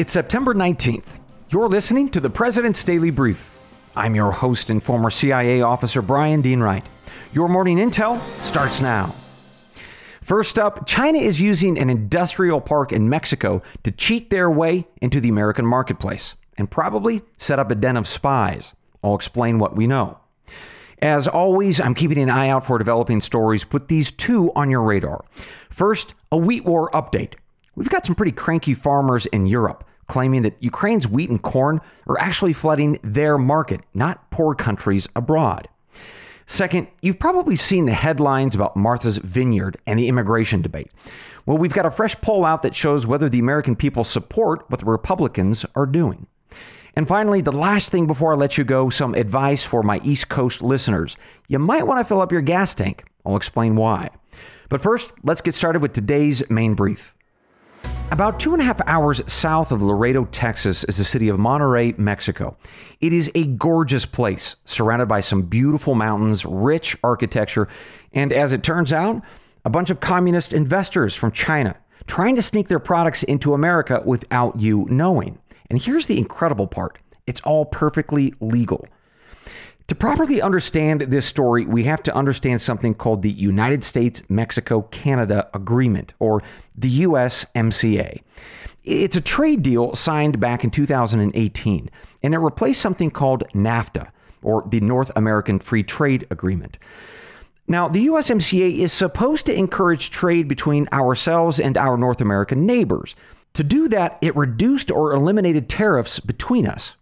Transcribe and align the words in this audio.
It's 0.00 0.14
September 0.14 0.54
19th. 0.54 1.04
You're 1.50 1.68
listening 1.68 2.08
to 2.12 2.20
the 2.20 2.30
President's 2.30 2.82
Daily 2.82 3.10
Brief. 3.10 3.50
I'm 3.94 4.14
your 4.14 4.32
host 4.32 4.70
and 4.70 4.82
former 4.82 5.10
CIA 5.10 5.60
officer 5.60 6.00
Brian 6.00 6.40
Dean 6.40 6.60
Wright. 6.60 6.86
Your 7.34 7.48
morning 7.50 7.76
intel 7.76 8.18
starts 8.40 8.80
now. 8.80 9.14
First 10.22 10.58
up, 10.58 10.86
China 10.86 11.18
is 11.18 11.42
using 11.42 11.78
an 11.78 11.90
industrial 11.90 12.62
park 12.62 12.92
in 12.92 13.10
Mexico 13.10 13.60
to 13.82 13.90
cheat 13.90 14.30
their 14.30 14.50
way 14.50 14.86
into 15.02 15.20
the 15.20 15.28
American 15.28 15.66
marketplace 15.66 16.34
and 16.56 16.70
probably 16.70 17.20
set 17.36 17.58
up 17.58 17.70
a 17.70 17.74
den 17.74 17.98
of 17.98 18.08
spies. 18.08 18.72
I'll 19.04 19.14
explain 19.14 19.58
what 19.58 19.76
we 19.76 19.86
know. 19.86 20.16
As 21.02 21.28
always, 21.28 21.78
I'm 21.78 21.94
keeping 21.94 22.16
an 22.16 22.30
eye 22.30 22.48
out 22.48 22.64
for 22.64 22.78
developing 22.78 23.20
stories. 23.20 23.64
Put 23.64 23.88
these 23.88 24.12
two 24.12 24.50
on 24.56 24.70
your 24.70 24.80
radar. 24.80 25.26
First, 25.68 26.14
a 26.32 26.38
wheat 26.38 26.64
war 26.64 26.90
update. 26.92 27.34
We've 27.76 27.90
got 27.90 28.06
some 28.06 28.14
pretty 28.14 28.32
cranky 28.32 28.72
farmers 28.72 29.26
in 29.26 29.44
Europe 29.44 29.84
claiming 30.10 30.42
that 30.42 30.56
Ukraine's 30.60 31.06
wheat 31.06 31.30
and 31.30 31.40
corn 31.40 31.80
are 32.08 32.18
actually 32.18 32.52
flooding 32.52 32.98
their 33.02 33.38
market, 33.38 33.80
not 33.94 34.30
poor 34.30 34.54
countries 34.54 35.08
abroad. 35.14 35.68
Second, 36.46 36.88
you've 37.00 37.20
probably 37.20 37.54
seen 37.54 37.86
the 37.86 37.92
headlines 37.92 38.56
about 38.56 38.76
Martha's 38.76 39.18
Vineyard 39.18 39.78
and 39.86 40.00
the 40.00 40.08
immigration 40.08 40.62
debate. 40.62 40.90
Well, 41.46 41.56
we've 41.56 41.72
got 41.72 41.86
a 41.86 41.92
fresh 41.92 42.20
poll 42.20 42.44
out 42.44 42.62
that 42.64 42.74
shows 42.74 43.06
whether 43.06 43.28
the 43.28 43.38
American 43.38 43.76
people 43.76 44.02
support 44.02 44.68
what 44.68 44.80
the 44.80 44.86
Republicans 44.86 45.64
are 45.76 45.86
doing. 45.86 46.26
And 46.96 47.06
finally, 47.06 47.40
the 47.40 47.52
last 47.52 47.90
thing 47.90 48.08
before 48.08 48.34
I 48.34 48.36
let 48.36 48.58
you 48.58 48.64
go, 48.64 48.90
some 48.90 49.14
advice 49.14 49.64
for 49.64 49.84
my 49.84 50.00
East 50.02 50.28
Coast 50.28 50.60
listeners. 50.60 51.16
You 51.46 51.60
might 51.60 51.86
want 51.86 52.00
to 52.00 52.04
fill 52.04 52.20
up 52.20 52.32
your 52.32 52.40
gas 52.40 52.74
tank. 52.74 53.04
I'll 53.24 53.36
explain 53.36 53.76
why. 53.76 54.10
But 54.68 54.80
first, 54.80 55.12
let's 55.22 55.40
get 55.40 55.54
started 55.54 55.82
with 55.82 55.92
today's 55.92 56.42
main 56.50 56.74
brief. 56.74 57.14
About 58.10 58.40
two 58.40 58.52
and 58.52 58.60
a 58.60 58.64
half 58.64 58.80
hours 58.88 59.22
south 59.32 59.70
of 59.70 59.80
Laredo, 59.80 60.24
Texas, 60.24 60.82
is 60.84 60.96
the 60.96 61.04
city 61.04 61.28
of 61.28 61.38
Monterrey, 61.38 61.96
Mexico. 61.96 62.56
It 63.00 63.12
is 63.12 63.30
a 63.36 63.46
gorgeous 63.46 64.04
place, 64.04 64.56
surrounded 64.64 65.06
by 65.06 65.20
some 65.20 65.42
beautiful 65.42 65.94
mountains, 65.94 66.44
rich 66.44 66.96
architecture, 67.04 67.68
and 68.12 68.32
as 68.32 68.52
it 68.52 68.64
turns 68.64 68.92
out, 68.92 69.22
a 69.64 69.70
bunch 69.70 69.90
of 69.90 70.00
communist 70.00 70.52
investors 70.52 71.14
from 71.14 71.30
China 71.30 71.76
trying 72.08 72.34
to 72.34 72.42
sneak 72.42 72.66
their 72.66 72.80
products 72.80 73.22
into 73.22 73.54
America 73.54 74.02
without 74.04 74.58
you 74.58 74.88
knowing. 74.90 75.38
And 75.70 75.80
here's 75.80 76.08
the 76.08 76.18
incredible 76.18 76.66
part 76.66 76.98
it's 77.28 77.40
all 77.42 77.64
perfectly 77.64 78.34
legal. 78.40 78.88
To 79.90 79.96
properly 79.96 80.40
understand 80.40 81.00
this 81.00 81.26
story, 81.26 81.66
we 81.66 81.82
have 81.82 82.00
to 82.04 82.14
understand 82.14 82.62
something 82.62 82.94
called 82.94 83.22
the 83.22 83.32
United 83.32 83.82
States 83.82 84.22
Mexico 84.28 84.82
Canada 84.82 85.50
Agreement, 85.52 86.12
or 86.20 86.44
the 86.78 87.02
USMCA. 87.02 88.22
It's 88.84 89.16
a 89.16 89.20
trade 89.20 89.64
deal 89.64 89.96
signed 89.96 90.38
back 90.38 90.62
in 90.62 90.70
2018, 90.70 91.90
and 92.22 92.34
it 92.34 92.38
replaced 92.38 92.80
something 92.80 93.10
called 93.10 93.42
NAFTA, 93.52 94.12
or 94.44 94.64
the 94.70 94.78
North 94.78 95.10
American 95.16 95.58
Free 95.58 95.82
Trade 95.82 96.24
Agreement. 96.30 96.78
Now, 97.66 97.88
the 97.88 98.06
USMCA 98.06 98.78
is 98.78 98.92
supposed 98.92 99.44
to 99.46 99.58
encourage 99.58 100.12
trade 100.12 100.46
between 100.46 100.88
ourselves 100.92 101.58
and 101.58 101.76
our 101.76 101.96
North 101.96 102.20
American 102.20 102.64
neighbors. 102.64 103.16
To 103.54 103.64
do 103.64 103.88
that, 103.88 104.18
it 104.20 104.36
reduced 104.36 104.92
or 104.92 105.12
eliminated 105.12 105.68
tariffs 105.68 106.20
between 106.20 106.68
us. 106.68 106.94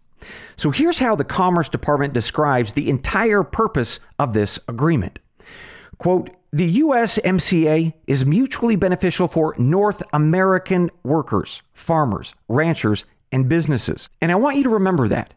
So 0.55 0.71
here's 0.71 0.99
how 0.99 1.15
the 1.15 1.23
Commerce 1.23 1.69
Department 1.69 2.13
describes 2.13 2.73
the 2.73 2.89
entire 2.89 3.43
purpose 3.43 3.99
of 4.17 4.33
this 4.33 4.59
agreement. 4.67 5.19
Quote, 5.97 6.29
the 6.51 6.79
USMCA 6.79 7.93
is 8.07 8.25
mutually 8.25 8.75
beneficial 8.75 9.27
for 9.27 9.53
North 9.59 10.01
American 10.11 10.89
workers, 11.03 11.61
farmers, 11.73 12.33
ranchers, 12.47 13.05
and 13.31 13.47
businesses. 13.47 14.09
And 14.19 14.31
I 14.31 14.35
want 14.35 14.57
you 14.57 14.63
to 14.63 14.69
remember 14.69 15.07
that. 15.07 15.35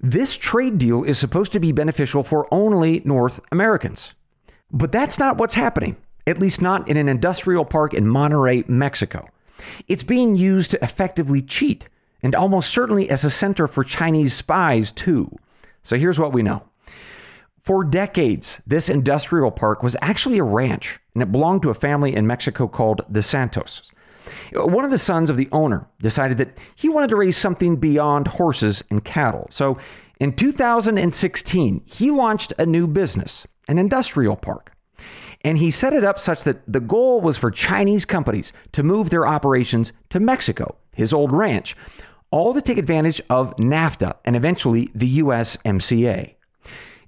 This 0.00 0.36
trade 0.36 0.76
deal 0.76 1.02
is 1.04 1.18
supposed 1.18 1.52
to 1.52 1.60
be 1.60 1.72
beneficial 1.72 2.22
for 2.22 2.52
only 2.52 3.00
North 3.06 3.40
Americans. 3.50 4.12
But 4.70 4.92
that's 4.92 5.18
not 5.18 5.38
what's 5.38 5.54
happening, 5.54 5.96
at 6.26 6.38
least 6.38 6.60
not 6.60 6.86
in 6.86 6.98
an 6.98 7.08
industrial 7.08 7.64
park 7.64 7.94
in 7.94 8.04
Monterrey, 8.04 8.68
Mexico. 8.68 9.28
It's 9.88 10.02
being 10.02 10.36
used 10.36 10.72
to 10.72 10.84
effectively 10.84 11.40
cheat 11.40 11.88
and 12.22 12.34
almost 12.34 12.70
certainly 12.70 13.08
as 13.10 13.24
a 13.24 13.30
center 13.30 13.66
for 13.66 13.84
Chinese 13.84 14.34
spies, 14.34 14.92
too. 14.92 15.36
So 15.82 15.96
here's 15.96 16.18
what 16.18 16.32
we 16.32 16.42
know. 16.42 16.64
For 17.60 17.84
decades, 17.84 18.60
this 18.66 18.88
industrial 18.88 19.50
park 19.50 19.82
was 19.82 19.96
actually 20.00 20.38
a 20.38 20.44
ranch, 20.44 20.98
and 21.14 21.22
it 21.22 21.32
belonged 21.32 21.62
to 21.62 21.70
a 21.70 21.74
family 21.74 22.14
in 22.14 22.26
Mexico 22.26 22.66
called 22.66 23.02
the 23.08 23.22
Santos. 23.22 23.82
One 24.52 24.84
of 24.84 24.90
the 24.90 24.98
sons 24.98 25.30
of 25.30 25.36
the 25.36 25.48
owner 25.52 25.86
decided 26.00 26.38
that 26.38 26.58
he 26.74 26.88
wanted 26.88 27.10
to 27.10 27.16
raise 27.16 27.36
something 27.36 27.76
beyond 27.76 28.28
horses 28.28 28.82
and 28.90 29.04
cattle. 29.04 29.46
So 29.50 29.78
in 30.18 30.34
2016, 30.34 31.82
he 31.84 32.10
launched 32.10 32.52
a 32.58 32.66
new 32.66 32.86
business, 32.86 33.46
an 33.68 33.78
industrial 33.78 34.36
park. 34.36 34.72
And 35.42 35.58
he 35.58 35.70
set 35.70 35.92
it 35.92 36.04
up 36.04 36.18
such 36.18 36.44
that 36.44 36.70
the 36.70 36.80
goal 36.80 37.20
was 37.20 37.38
for 37.38 37.50
Chinese 37.50 38.04
companies 38.04 38.52
to 38.72 38.82
move 38.82 39.10
their 39.10 39.26
operations 39.26 39.92
to 40.10 40.20
Mexico, 40.20 40.76
his 40.94 41.12
old 41.12 41.32
ranch, 41.32 41.74
all 42.30 42.54
to 42.54 42.60
take 42.60 42.78
advantage 42.78 43.20
of 43.28 43.54
NAFTA 43.56 44.14
and 44.24 44.36
eventually 44.36 44.90
the 44.94 45.18
USMCA. 45.18 46.34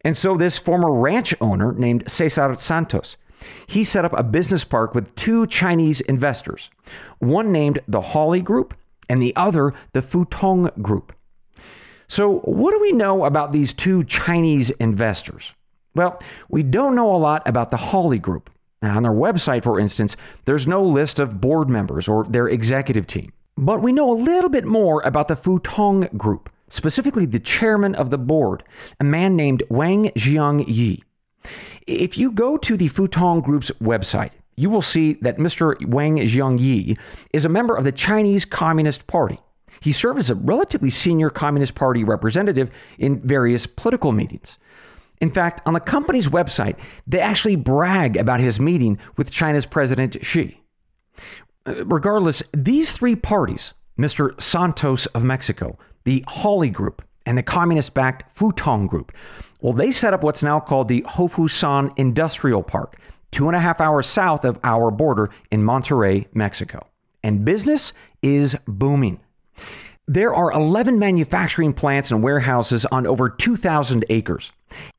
And 0.05 0.17
so 0.17 0.37
this 0.37 0.59
former 0.59 0.93
ranch 0.93 1.35
owner 1.41 1.73
named 1.73 2.05
Cesar 2.09 2.57
Santos, 2.59 3.17
he 3.67 3.85
set 3.85 4.05
up 4.05 4.13
a 4.17 4.23
business 4.23 4.65
park 4.65 4.95
with 4.95 5.15
two 5.15 5.47
Chinese 5.47 6.01
investors, 6.03 6.71
one 7.19 7.53
named 7.53 7.81
the 7.87 8.01
Holly 8.01 8.41
Group 8.41 8.75
and 9.09 9.23
the 9.23 9.35
other 9.37 9.75
the 9.93 10.03
Futong 10.03 10.81
Group. 10.81 11.13
So, 12.09 12.41
what 12.41 12.73
do 12.73 12.81
we 12.81 12.93
know 12.93 13.25
about 13.25 13.53
these 13.53 13.73
two 13.73 14.05
Chinese 14.05 14.71
investors? 14.73 15.55
Well, 15.95 16.21
we 16.49 16.63
don't 16.63 16.95
know 16.95 17.15
a 17.15 17.17
lot 17.17 17.43
about 17.47 17.71
the 17.71 17.77
Holly 17.79 18.19
Group. 18.19 18.51
Now, 18.81 18.97
on 18.97 19.03
their 19.03 19.13
website, 19.13 19.63
for 19.63 19.79
instance, 19.79 20.17
there's 20.45 20.67
no 20.67 20.83
list 20.83 21.21
of 21.21 21.41
board 21.41 21.69
members 21.69 22.09
or 22.09 22.25
their 22.25 22.49
executive 22.49 23.07
team. 23.07 23.33
But 23.63 23.81
we 23.81 23.93
know 23.93 24.11
a 24.11 24.19
little 24.21 24.51
bit 24.51 24.65
more 24.65 25.01
about 25.03 25.29
the 25.29 25.37
Futong 25.37 26.17
Group, 26.17 26.51
specifically 26.69 27.27
the 27.27 27.39
chairman 27.39 27.95
of 27.95 28.11
the 28.11 28.19
board, 28.19 28.65
a 28.99 29.05
man 29.05 29.37
named 29.37 29.63
Wang 29.69 30.11
Jiangyi. 30.17 31.05
If 31.87 32.19
you 32.19 32.33
go 32.33 32.57
to 32.57 32.77
the 32.77 32.89
Futong 32.89 33.41
Group's 33.41 33.71
website, 33.81 34.33
you 34.57 34.69
will 34.69 34.83
see 34.83 35.13
that 35.13 35.39
Mr. 35.39 35.81
Wang 35.87 36.17
Jiangyi 36.17 36.99
is 37.33 37.45
a 37.45 37.49
member 37.49 37.77
of 37.77 37.85
the 37.85 37.93
Chinese 37.93 38.45
Communist 38.45 39.07
Party. 39.07 39.39
He 39.81 39.93
served 39.93 40.19
as 40.19 40.29
a 40.29 40.35
relatively 40.35 40.91
senior 40.91 41.31
Communist 41.31 41.77
Party 41.77 42.03
representative 42.03 42.69
in 42.99 43.21
various 43.21 43.67
political 43.67 44.11
meetings. 44.11 44.59
In 45.21 45.31
fact, 45.31 45.61
on 45.65 45.75
the 45.75 45.79
company's 45.79 46.27
website, 46.27 46.75
they 47.07 47.21
actually 47.21 47.55
brag 47.55 48.17
about 48.17 48.41
his 48.41 48.59
meeting 48.59 48.99
with 49.17 49.31
China's 49.31 49.67
President 49.67 50.17
Xi. 50.21 50.59
Regardless, 51.67 52.43
these 52.53 52.93
three 52.93 53.15
parties, 53.15 53.73
Mr. 53.99 54.41
Santos 54.41 55.07
of 55.07 55.23
Mexico, 55.23 55.79
the 56.05 56.25
Holly 56.27 56.71
Group, 56.71 57.03
and 57.25 57.39
the 57.39 57.43
communist 57.43 57.95
backed 57.95 58.37
Futong 58.37 58.89
Group, 58.89 59.13
well, 59.61 59.73
they 59.73 59.93
set 59.93 60.13
up 60.13 60.25
what's 60.25 60.43
now 60.43 60.59
called 60.59 60.89
the 60.89 61.03
Hofusan 61.03 61.93
Industrial 61.97 62.63
Park, 62.63 62.97
two 63.31 63.47
and 63.47 63.57
a 63.57 63.61
half 63.61 63.81
hours 63.81 64.09
south 64.09 64.45
of 64.45 64.59
our 64.65 64.91
border 64.91 65.31
in 65.51 65.63
Monterrey, 65.63 66.27
Mexico. 66.35 66.87
And 67.23 67.45
business 67.45 67.93
is 68.23 68.57
booming. 68.67 69.21
There 70.15 70.35
are 70.35 70.53
11 70.53 70.99
manufacturing 70.99 71.73
plants 71.73 72.11
and 72.11 72.23
warehouses 72.23 72.85
on 72.93 73.07
over 73.07 73.31
2,000 73.31 74.05
acres. 74.11 74.53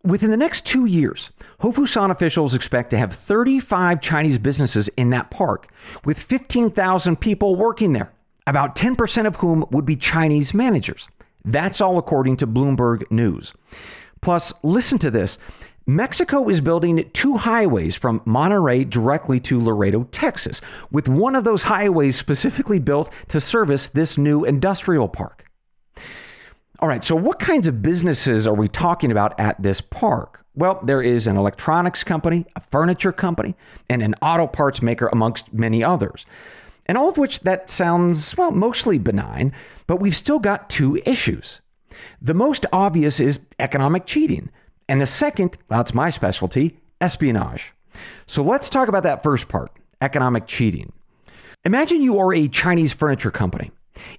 Within 0.04 0.32
the 0.32 0.38
next 0.38 0.66
two 0.66 0.88
years, 0.88 1.30
Hofusan 1.62 2.10
officials 2.10 2.56
expect 2.56 2.90
to 2.90 2.98
have 2.98 3.14
35 3.16 4.02
Chinese 4.02 4.40
businesses 4.40 4.88
in 4.98 5.12
that 5.12 5.30
park, 5.30 5.68
with 6.04 6.18
15,000 6.18 7.18
people 7.18 7.56
working 7.56 7.94
there, 7.94 8.12
about 8.48 8.76
10% 8.76 9.28
of 9.28 9.36
whom 9.36 9.66
would 9.70 9.86
be 9.86 9.96
Chinese 9.96 10.52
managers. 10.52 11.08
That's 11.46 11.80
all 11.80 12.00
according 12.00 12.38
to 12.38 12.48
Bloomberg 12.48 13.04
News. 13.12 13.54
Plus, 14.20 14.52
listen 14.64 14.98
to 14.98 15.12
this 15.12 15.38
Mexico 15.86 16.48
is 16.48 16.62
building 16.62 17.10
two 17.12 17.36
highways 17.38 17.96
from 17.96 18.22
Monterrey 18.22 18.90
directly 18.90 19.40
to 19.42 19.62
Laredo, 19.62 20.06
Texas, 20.06 20.62
with 20.92 21.10
one 21.10 21.36
of 21.36 21.44
those 21.44 21.64
highways 21.64 22.16
specifically 22.16 22.80
built 22.80 23.12
to 23.28 23.42
service 23.42 23.88
this 23.88 24.18
new 24.18 24.46
industrial 24.46 25.10
park. 25.10 25.44
All 26.80 26.88
right, 26.88 27.04
so 27.04 27.16
what 27.18 27.40
kinds 27.40 27.68
of 27.68 27.82
businesses 27.82 28.48
are 28.48 28.54
we 28.54 28.70
talking 28.70 29.12
about 29.12 29.38
at 29.38 29.62
this 29.62 29.82
park? 29.82 30.46
Well, 30.56 30.80
there 30.84 31.02
is 31.02 31.28
an 31.28 31.36
electronics 31.36 32.04
company, 32.04 32.46
a 32.56 32.62
furniture 32.62 33.12
company, 33.12 33.56
and 33.90 34.02
an 34.02 34.16
auto 34.22 34.48
parts 34.48 34.82
maker, 34.82 35.10
amongst 35.12 35.52
many 35.54 35.84
others. 35.84 36.26
And 36.86 36.98
all 36.98 37.10
of 37.10 37.18
which 37.18 37.42
that 37.42 37.70
sounds, 37.70 38.38
well, 38.38 38.52
mostly 38.52 38.98
benign, 39.00 39.52
but 39.88 39.98
we've 39.98 40.16
still 40.16 40.40
got 40.40 40.70
two 40.70 41.02
issues. 41.06 41.60
The 42.22 42.34
most 42.34 42.66
obvious 42.72 43.20
is 43.20 43.42
economic 43.60 44.06
cheating. 44.06 44.50
And 44.88 45.02
the 45.02 45.06
second, 45.06 45.58
well, 45.70 45.82
it's 45.82 45.94
my 45.94 46.10
specialty, 46.10 46.80
espionage. 47.00 47.74
So 48.26 48.44
let's 48.44 48.70
talk 48.70 48.88
about 48.88 49.04
that 49.04 49.24
first 49.24 49.48
part 49.48 49.72
economic 50.02 50.48
cheating. 50.48 50.92
Imagine 51.64 52.02
you 52.02 52.20
are 52.20 52.34
a 52.34 52.50
Chinese 52.50 52.92
furniture 52.92 53.32
company 53.32 53.72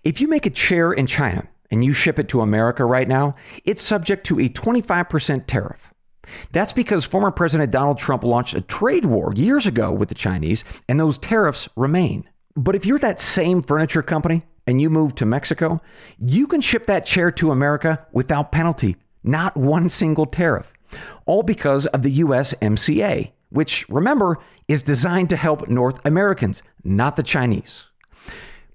If 0.02 0.20
you 0.20 0.28
make 0.28 0.46
a 0.46 0.50
chair 0.50 0.92
in 0.92 1.06
China 1.06 1.48
and 1.70 1.84
you 1.84 1.92
ship 1.92 2.18
it 2.18 2.28
to 2.28 2.40
America 2.40 2.84
right 2.84 3.08
now, 3.08 3.34
it's 3.64 3.82
subject 3.82 4.26
to 4.26 4.40
a 4.40 4.48
25% 4.48 5.46
tariff. 5.46 5.92
That's 6.52 6.72
because 6.72 7.04
former 7.04 7.30
President 7.30 7.70
Donald 7.70 7.98
Trump 7.98 8.24
launched 8.24 8.54
a 8.54 8.60
trade 8.62 9.04
war 9.04 9.34
years 9.34 9.66
ago 9.66 9.92
with 9.92 10.08
the 10.08 10.14
Chinese, 10.14 10.64
and 10.88 10.98
those 10.98 11.18
tariffs 11.18 11.68
remain. 11.76 12.28
But 12.56 12.74
if 12.74 12.86
you're 12.86 12.98
that 13.00 13.20
same 13.20 13.62
furniture 13.62 14.02
company 14.02 14.44
and 14.66 14.80
you 14.80 14.88
move 14.88 15.14
to 15.16 15.26
Mexico, 15.26 15.82
you 16.18 16.46
can 16.46 16.60
ship 16.60 16.86
that 16.86 17.04
chair 17.04 17.30
to 17.32 17.50
America 17.50 18.06
without 18.12 18.52
penalty, 18.52 18.96
not 19.24 19.56
one 19.56 19.88
single 19.88 20.26
tariff. 20.26 20.72
All 21.26 21.42
because 21.42 21.86
of 21.86 22.02
the 22.02 22.20
USMCA, 22.20 23.32
which, 23.50 23.88
remember, 23.88 24.38
is 24.68 24.82
designed 24.82 25.30
to 25.30 25.36
help 25.36 25.68
North 25.68 25.98
Americans, 26.04 26.62
not 26.84 27.16
the 27.16 27.22
Chinese. 27.22 27.84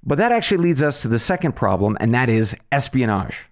But 0.04 0.18
that 0.18 0.31
actually 0.31 0.57
leads 0.57 0.81
us 0.81 1.01
to 1.01 1.07
the 1.07 1.19
second 1.19 1.56
problem, 1.56 1.98
and 2.00 2.13
that 2.13 2.30
is 2.30 2.56
espionage. 2.72 3.46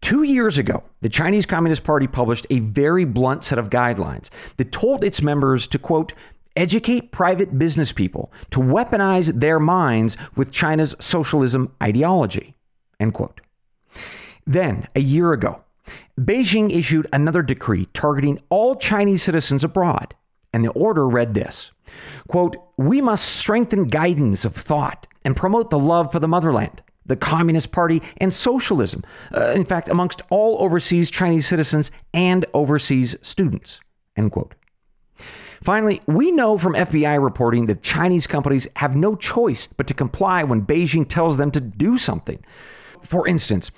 Two 0.00 0.22
years 0.22 0.58
ago, 0.58 0.84
the 1.00 1.08
Chinese 1.08 1.44
Communist 1.44 1.82
Party 1.82 2.06
published 2.06 2.46
a 2.50 2.60
very 2.60 3.04
blunt 3.04 3.42
set 3.44 3.58
of 3.58 3.68
guidelines 3.68 4.28
that 4.56 4.70
told 4.70 5.02
its 5.02 5.20
members 5.20 5.66
to, 5.66 5.78
quote, 5.78 6.12
educate 6.54 7.12
private 7.12 7.58
business 7.58 7.92
people 7.92 8.32
to 8.50 8.60
weaponize 8.60 9.40
their 9.40 9.58
minds 9.58 10.16
with 10.36 10.52
China's 10.52 10.94
socialism 11.00 11.72
ideology, 11.82 12.54
end 13.00 13.14
quote. 13.14 13.40
Then, 14.46 14.88
a 14.94 15.00
year 15.00 15.32
ago, 15.32 15.62
Beijing 16.18 16.76
issued 16.76 17.06
another 17.12 17.42
decree 17.42 17.86
targeting 17.92 18.40
all 18.48 18.76
Chinese 18.76 19.22
citizens 19.22 19.64
abroad, 19.64 20.14
and 20.52 20.64
the 20.64 20.70
order 20.72 21.08
read 21.08 21.34
this 21.34 21.70
quote, 22.26 22.56
We 22.76 23.00
must 23.00 23.26
strengthen 23.26 23.88
guidance 23.88 24.44
of 24.44 24.54
thought 24.54 25.06
and 25.24 25.36
promote 25.36 25.70
the 25.70 25.78
love 25.78 26.12
for 26.12 26.20
the 26.20 26.28
motherland 26.28 26.82
the 27.08 27.16
Communist 27.16 27.72
Party, 27.72 28.00
and 28.18 28.32
socialism, 28.32 29.02
uh, 29.34 29.50
in 29.50 29.64
fact, 29.64 29.88
amongst 29.88 30.22
all 30.30 30.56
overseas 30.62 31.10
Chinese 31.10 31.46
citizens 31.46 31.90
and 32.14 32.46
overseas 32.54 33.16
students. 33.22 33.80
End 34.16 34.30
quote. 34.30 34.54
Finally, 35.64 36.00
we 36.06 36.30
know 36.30 36.56
from 36.56 36.74
FBI 36.74 37.20
reporting 37.20 37.66
that 37.66 37.82
Chinese 37.82 38.28
companies 38.28 38.68
have 38.76 38.94
no 38.94 39.16
choice 39.16 39.66
but 39.76 39.88
to 39.88 39.94
comply 39.94 40.44
when 40.44 40.64
Beijing 40.64 41.08
tells 41.08 41.36
them 41.36 41.50
to 41.50 41.60
do 41.60 41.98
something. 41.98 42.44
For 43.02 43.26
instance, 43.26 43.72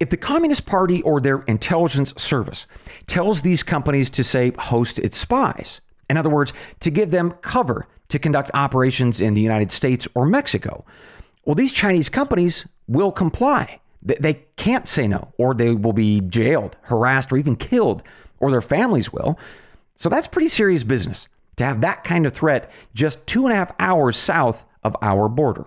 if 0.00 0.10
the 0.10 0.16
Communist 0.16 0.64
Party 0.66 1.02
or 1.02 1.20
their 1.20 1.40
intelligence 1.42 2.12
service 2.16 2.66
tells 3.06 3.42
these 3.42 3.62
companies 3.62 4.10
to, 4.10 4.22
say, 4.22 4.52
host 4.58 4.98
its 4.98 5.18
spies, 5.18 5.80
in 6.08 6.16
other 6.16 6.30
words, 6.30 6.52
to 6.80 6.90
give 6.90 7.10
them 7.10 7.32
cover 7.42 7.86
to 8.08 8.18
conduct 8.18 8.50
operations 8.54 9.20
in 9.20 9.34
the 9.34 9.40
United 9.40 9.72
States 9.72 10.08
or 10.14 10.24
Mexico, 10.24 10.84
well, 11.44 11.54
these 11.54 11.72
Chinese 11.72 12.08
companies 12.08 12.66
will 12.86 13.12
comply. 13.12 13.80
They 14.02 14.44
can't 14.56 14.86
say 14.86 15.08
no, 15.08 15.32
or 15.38 15.54
they 15.54 15.74
will 15.74 15.92
be 15.92 16.20
jailed, 16.20 16.76
harassed, 16.82 17.32
or 17.32 17.36
even 17.36 17.56
killed, 17.56 18.02
or 18.38 18.50
their 18.50 18.60
families 18.60 19.12
will. 19.12 19.38
So 19.96 20.08
that's 20.08 20.28
pretty 20.28 20.48
serious 20.48 20.84
business 20.84 21.26
to 21.56 21.64
have 21.64 21.80
that 21.80 22.04
kind 22.04 22.24
of 22.24 22.34
threat 22.34 22.70
just 22.94 23.26
two 23.26 23.44
and 23.44 23.52
a 23.52 23.56
half 23.56 23.72
hours 23.78 24.16
south 24.16 24.64
of 24.84 24.96
our 25.02 25.28
border. 25.28 25.66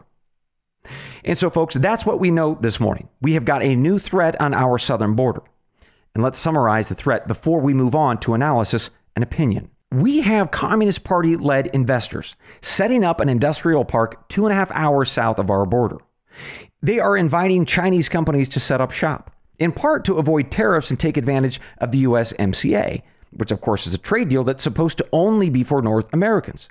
And 1.24 1.38
so, 1.38 1.50
folks, 1.50 1.76
that's 1.76 2.06
what 2.06 2.20
we 2.20 2.32
know 2.32 2.58
this 2.60 2.80
morning. 2.80 3.10
We 3.22 3.34
have 3.34 3.46
got 3.46 3.62
a 3.62 3.76
new 3.76 4.00
threat 4.00 4.40
on 4.42 4.54
our 4.54 4.78
southern 4.78 5.16
border. 5.16 5.44
And 6.14 6.24
let's 6.24 6.40
summarize 6.40 6.90
the 6.90 6.96
threat 6.96 7.28
before 7.28 7.62
we 7.62 7.74
move 7.74 7.96
on 7.96 8.20
to 8.20 8.34
analysis 8.34 8.90
and 9.16 9.24
opinion 9.24 9.70
we 9.92 10.22
have 10.22 10.52
Communist 10.52 11.04
Party 11.04 11.36
led 11.36 11.68
investors 11.68 12.36
setting 12.62 13.04
up 13.04 13.20
an 13.20 13.28
industrial 13.28 13.84
park 13.84 14.28
two 14.30 14.46
and 14.46 14.54
a 14.54 14.56
half 14.56 14.72
hours 14.72 15.12
south 15.12 15.38
of 15.38 15.50
our 15.50 15.66
border. 15.66 15.98
They 16.82 16.98
are 16.98 17.18
inviting 17.18 17.66
Chinese 17.66 18.08
companies 18.08 18.48
to 18.50 18.60
set 18.60 18.80
up 18.80 18.92
shop, 18.92 19.36
in 19.60 19.74
part 19.74 20.06
to 20.06 20.18
avoid 20.18 20.50
tariffs 20.50 20.90
and 20.90 21.00
take 21.00 21.18
advantage 21.18 21.60
of 21.78 21.92
the 21.92 22.06
USMCA, 22.06 23.02
which 23.32 23.52
of 23.52 23.60
course 23.60 23.86
is 23.86 23.94
a 23.94 24.00
trade 24.00 24.30
deal 24.30 24.46
that's 24.46 24.64
supposed 24.64 24.98
to 24.98 25.08
only 25.12 25.50
be 25.50 25.64
for 25.64 25.82
North 25.82 26.08
Americans. 26.14 26.70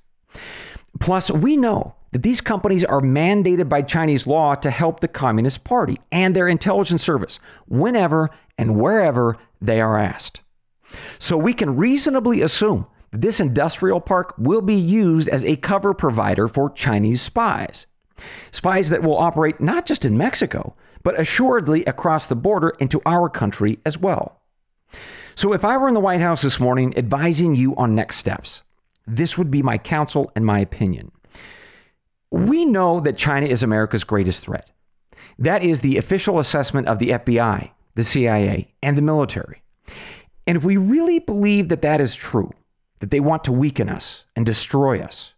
Plus, 0.98 1.30
we 1.30 1.56
know 1.56 1.94
that 2.12 2.22
these 2.22 2.40
companies 2.40 2.84
are 2.84 3.00
mandated 3.00 3.68
by 3.68 3.82
Chinese 3.82 4.26
law 4.26 4.54
to 4.56 4.70
help 4.70 5.00
the 5.00 5.08
Communist 5.08 5.64
Party 5.64 5.98
and 6.10 6.34
their 6.34 6.48
intelligence 6.48 7.02
service 7.02 7.38
whenever 7.66 8.30
and 8.58 8.80
wherever 8.80 9.36
they 9.60 9.80
are 9.80 9.98
asked. 9.98 10.40
So 11.18 11.36
we 11.36 11.54
can 11.54 11.76
reasonably 11.76 12.42
assume 12.42 12.86
that 13.12 13.20
this 13.20 13.40
industrial 13.40 14.00
park 14.00 14.34
will 14.36 14.62
be 14.62 14.74
used 14.74 15.28
as 15.28 15.44
a 15.44 15.56
cover 15.56 15.94
provider 15.94 16.48
for 16.48 16.70
Chinese 16.70 17.22
spies. 17.22 17.86
Spies 18.50 18.90
that 18.90 19.02
will 19.02 19.16
operate 19.16 19.60
not 19.60 19.86
just 19.86 20.04
in 20.04 20.18
Mexico, 20.18 20.74
but 21.02 21.18
assuredly 21.18 21.84
across 21.84 22.26
the 22.26 22.36
border 22.36 22.70
into 22.80 23.00
our 23.06 23.28
country 23.28 23.78
as 23.86 23.96
well. 23.96 24.40
So, 25.34 25.52
if 25.54 25.64
I 25.64 25.76
were 25.78 25.88
in 25.88 25.94
the 25.94 26.00
White 26.00 26.20
House 26.20 26.42
this 26.42 26.60
morning 26.60 26.96
advising 26.98 27.54
you 27.54 27.74
on 27.76 27.94
next 27.94 28.18
steps, 28.18 28.62
this 29.06 29.38
would 29.38 29.50
be 29.50 29.62
my 29.62 29.78
counsel 29.78 30.30
and 30.34 30.44
my 30.44 30.58
opinion. 30.58 31.12
We 32.30 32.64
know 32.64 33.00
that 33.00 33.16
China 33.16 33.46
is 33.46 33.62
America's 33.62 34.04
greatest 34.04 34.42
threat. 34.42 34.70
That 35.38 35.62
is 35.62 35.80
the 35.80 35.96
official 35.96 36.38
assessment 36.38 36.86
of 36.86 36.98
the 36.98 37.10
FBI, 37.10 37.70
the 37.94 38.04
CIA, 38.04 38.74
and 38.82 38.96
the 38.96 39.02
military. 39.02 39.62
And 40.46 40.56
if 40.56 40.64
we 40.64 40.76
really 40.76 41.18
believe 41.18 41.68
that 41.68 41.82
that 41.82 42.00
is 42.00 42.14
true, 42.14 42.50
that 43.00 43.10
they 43.10 43.20
want 43.20 43.44
to 43.44 43.52
weaken 43.52 43.88
us 43.88 44.24
and 44.36 44.44
destroy 44.44 45.00
us, 45.00 45.32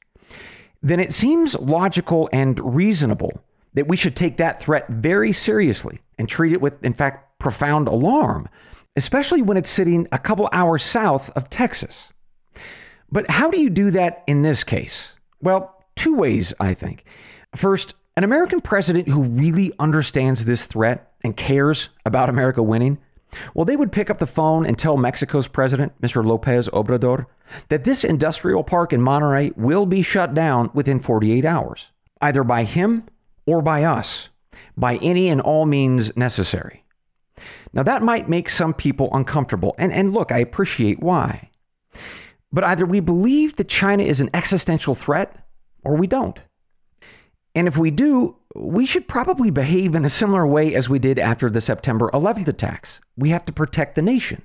then 0.82 1.00
it 1.00 1.14
seems 1.14 1.54
logical 1.54 2.28
and 2.32 2.74
reasonable 2.74 3.42
that 3.74 3.88
we 3.88 3.96
should 3.96 4.16
take 4.16 4.36
that 4.36 4.60
threat 4.60 4.88
very 4.88 5.32
seriously 5.32 6.00
and 6.18 6.28
treat 6.28 6.52
it 6.52 6.60
with, 6.60 6.82
in 6.84 6.92
fact, 6.92 7.38
profound 7.38 7.88
alarm, 7.88 8.48
especially 8.96 9.40
when 9.40 9.56
it's 9.56 9.70
sitting 9.70 10.06
a 10.12 10.18
couple 10.18 10.48
hours 10.52 10.82
south 10.82 11.30
of 11.30 11.48
Texas. 11.48 12.08
But 13.10 13.30
how 13.30 13.50
do 13.50 13.60
you 13.60 13.70
do 13.70 13.90
that 13.92 14.24
in 14.26 14.42
this 14.42 14.64
case? 14.64 15.12
Well, 15.40 15.81
two 16.02 16.14
ways, 16.14 16.52
I 16.58 16.74
think. 16.74 17.04
First, 17.54 17.94
an 18.16 18.24
American 18.24 18.60
president 18.60 19.08
who 19.08 19.22
really 19.22 19.72
understands 19.78 20.44
this 20.44 20.66
threat 20.66 21.12
and 21.22 21.36
cares 21.36 21.88
about 22.04 22.28
America 22.28 22.62
winning 22.62 22.98
well, 23.54 23.64
they 23.64 23.76
would 23.76 23.92
pick 23.92 24.10
up 24.10 24.18
the 24.18 24.26
phone 24.26 24.66
and 24.66 24.78
tell 24.78 24.96
Mexico's 24.96 25.48
president, 25.48 25.98
Mr. 26.00 26.24
Lopez 26.24 26.68
Obrador, 26.68 27.26
that 27.68 27.84
this 27.84 28.04
industrial 28.04 28.64
park 28.64 28.92
in 28.92 29.00
Monterrey 29.00 29.56
will 29.56 29.86
be 29.86 30.02
shut 30.02 30.34
down 30.34 30.70
within 30.74 31.00
48 31.00 31.44
hours, 31.44 31.90
either 32.20 32.44
by 32.44 32.64
him 32.64 33.04
or 33.46 33.62
by 33.62 33.84
us, 33.84 34.28
by 34.76 34.96
any 34.96 35.28
and 35.28 35.40
all 35.40 35.66
means 35.66 36.16
necessary. 36.16 36.84
Now, 37.72 37.82
that 37.82 38.02
might 38.02 38.28
make 38.28 38.50
some 38.50 38.74
people 38.74 39.08
uncomfortable, 39.12 39.74
and, 39.78 39.92
and 39.92 40.12
look, 40.12 40.30
I 40.30 40.38
appreciate 40.38 41.00
why. 41.00 41.50
But 42.52 42.64
either 42.64 42.84
we 42.84 43.00
believe 43.00 43.56
that 43.56 43.68
China 43.68 44.02
is 44.02 44.20
an 44.20 44.30
existential 44.34 44.94
threat 44.94 45.42
or 45.84 45.96
we 45.96 46.06
don't. 46.06 46.40
And 47.54 47.68
if 47.68 47.76
we 47.76 47.90
do, 47.90 48.36
we 48.54 48.86
should 48.86 49.08
probably 49.08 49.50
behave 49.50 49.94
in 49.94 50.04
a 50.04 50.10
similar 50.10 50.46
way 50.46 50.74
as 50.74 50.88
we 50.88 50.98
did 50.98 51.18
after 51.18 51.50
the 51.50 51.60
September 51.60 52.10
11th 52.12 52.48
attacks. 52.48 53.00
We 53.16 53.30
have 53.30 53.44
to 53.46 53.52
protect 53.52 53.94
the 53.94 54.02
nation. 54.02 54.42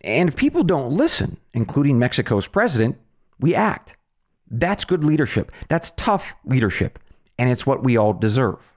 And 0.00 0.28
if 0.28 0.36
people 0.36 0.62
don't 0.62 0.92
listen, 0.92 1.38
including 1.52 1.98
Mexico's 1.98 2.46
president, 2.46 2.96
we 3.38 3.54
act. 3.54 3.96
That's 4.50 4.84
good 4.84 5.04
leadership. 5.04 5.52
That's 5.68 5.92
tough 5.96 6.34
leadership. 6.44 6.98
And 7.38 7.50
it's 7.50 7.66
what 7.66 7.82
we 7.82 7.96
all 7.96 8.12
deserve. 8.12 8.72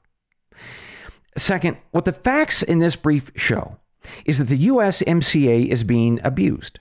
Second, 1.38 1.78
what 1.92 2.06
the 2.06 2.12
facts 2.12 2.64
in 2.64 2.80
this 2.80 2.96
brief 2.96 3.32
show 3.36 3.78
is 4.26 4.40
that 4.40 4.46
the 4.46 4.68
USMCA 4.68 5.68
is 5.68 5.84
being 5.84 6.20
abused. 6.24 6.80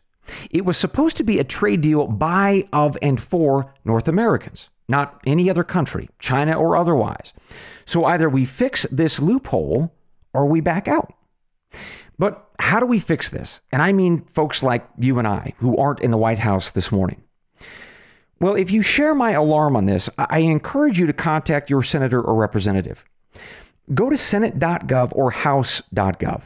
It 0.50 0.64
was 0.64 0.76
supposed 0.76 1.16
to 1.18 1.24
be 1.24 1.38
a 1.38 1.44
trade 1.44 1.82
deal 1.82 2.06
by, 2.06 2.66
of, 2.72 2.98
and 3.00 3.22
for 3.22 3.74
North 3.84 4.08
Americans 4.08 4.68
not 4.88 5.20
any 5.26 5.50
other 5.50 5.64
country, 5.64 6.08
China 6.18 6.58
or 6.58 6.76
otherwise. 6.76 7.32
So 7.84 8.04
either 8.04 8.28
we 8.28 8.44
fix 8.44 8.86
this 8.90 9.20
loophole 9.20 9.92
or 10.32 10.46
we 10.46 10.60
back 10.60 10.88
out. 10.88 11.12
But 12.18 12.48
how 12.58 12.80
do 12.80 12.86
we 12.86 12.98
fix 12.98 13.28
this? 13.28 13.60
And 13.70 13.82
I 13.82 13.92
mean 13.92 14.24
folks 14.34 14.62
like 14.62 14.88
you 14.98 15.18
and 15.18 15.28
I 15.28 15.54
who 15.58 15.76
aren't 15.76 16.00
in 16.00 16.10
the 16.10 16.16
White 16.16 16.40
House 16.40 16.70
this 16.70 16.90
morning. 16.90 17.22
Well, 18.40 18.54
if 18.54 18.70
you 18.70 18.82
share 18.82 19.14
my 19.14 19.32
alarm 19.32 19.76
on 19.76 19.86
this, 19.86 20.08
I 20.16 20.38
encourage 20.40 20.98
you 20.98 21.06
to 21.06 21.12
contact 21.12 21.70
your 21.70 21.82
senator 21.82 22.20
or 22.20 22.34
representative. 22.36 23.04
Go 23.94 24.10
to 24.10 24.16
senate.gov 24.16 25.10
or 25.12 25.30
house.gov. 25.30 26.42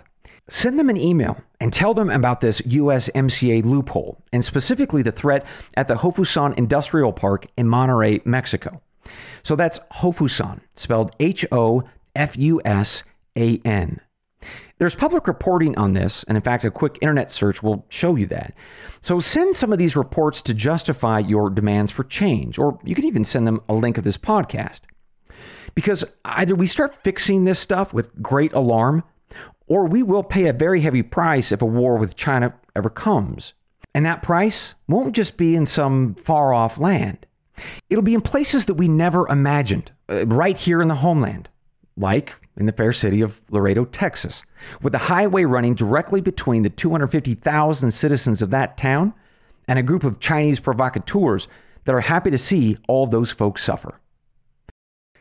Send 0.49 0.79
them 0.79 0.91
an 0.91 0.97
email 0.97 1.39
and 1.61 1.73
tell 1.73 1.95
them 1.95 2.11
about 2.11 2.41
this 2.41 2.61
USMCA 2.63 3.65
loophole, 3.65 4.23
and 4.33 4.45
specifically 4.45 5.03
the 5.03 5.13
threat 5.13 5.47
at 5.75 5.89
the 5.89 5.97
Hofusan 5.97 6.57
Industrial 6.59 7.13
Park 7.13 7.47
in 7.57 7.67
Monterrey, 7.69 8.25
Mexico. 8.27 8.83
So 9.43 9.57
that's 9.57 9.79
Hofusan, 9.97 10.61
spelled 10.75 11.15
H 11.21 11.47
O 11.53 11.85
F 12.15 12.37
U 12.37 12.61
S 12.65 13.05
A 13.37 13.59
N. 13.65 14.01
There's 14.79 14.97
public 14.97 15.29
reporting 15.29 15.79
on 15.79 15.93
this, 15.93 16.25
and 16.25 16.37
in 16.37 16.43
fact, 16.43 16.65
a 16.65 16.71
quick 16.71 16.99
internet 17.01 17.31
search 17.31 17.63
will 17.63 17.87
show 17.89 18.17
you 18.17 18.27
that. 18.27 18.53
So 19.01 19.21
send 19.21 19.57
some 19.57 19.73
of 19.73 19.79
these 19.79 19.95
reports 19.95 20.43
to 20.43 20.55
justify 20.55 21.21
your 21.21 21.51
demands 21.51 21.93
for 21.93 22.03
change, 22.03 22.59
or 22.59 22.81
you 22.83 22.97
can 22.97 23.05
even 23.05 23.25
send 23.25 23.47
them 23.47 23.61
a 23.69 23.75
link 23.75 23.97
of 23.97 24.03
this 24.03 24.19
podcast. 24.19 24.81
Because 25.77 26.05
either 26.25 26.57
we 26.57 26.67
start 26.67 27.03
fixing 27.05 27.45
this 27.45 27.61
stuff 27.61 27.95
with 27.95 28.21
great 28.21 28.53
alarm, 28.53 29.05
or 29.73 29.87
we 29.87 30.03
will 30.03 30.23
pay 30.23 30.49
a 30.49 30.53
very 30.53 30.83
heavy 30.83 31.03
price 31.03 31.51
if 31.51 31.63
a 31.63 31.65
war 31.65 31.97
with 31.97 32.15
China 32.15 32.53
ever 32.77 32.91
comes. 32.91 33.55
And 33.95 34.05
that 34.05 34.23
price 34.23 34.75
won't 34.87 35.17
just 35.17 35.39
be 35.39 35.57
in 35.57 35.67
some 35.67 36.15
far 36.15 36.53
off 36.53 36.77
land. 36.79 37.25
It'll 37.89 38.03
be 38.03 38.13
in 38.13 38.21
places 38.21 38.67
that 38.67 38.75
we 38.75 38.87
never 38.87 39.27
imagined, 39.29 39.91
uh, 40.11 40.27
right 40.27 40.59
here 40.59 40.83
in 40.83 40.89
the 40.89 40.97
homeland, 40.97 41.49
like 41.97 42.35
in 42.55 42.67
the 42.67 42.73
fair 42.73 42.93
city 42.93 43.23
of 43.23 43.41
Laredo, 43.49 43.87
Texas, 43.87 44.43
with 44.83 44.93
the 44.93 45.09
highway 45.09 45.45
running 45.45 45.75
directly 45.75 46.21
between 46.21 46.65
the 46.65 46.69
250,000 46.69 47.93
citizens 47.93 48.43
of 48.43 48.51
that 48.51 48.77
town 48.77 49.15
and 49.67 49.79
a 49.79 49.83
group 49.83 50.05
of 50.05 50.21
Chinese 50.21 50.61
provocateurs 50.61 51.49
that 51.87 51.95
are 51.95 52.01
happy 52.01 52.31
to 52.31 52.37
see 52.37 52.77
all 52.89 53.07
those 53.07 53.33
folks 53.33 53.65
suffer. 53.65 53.99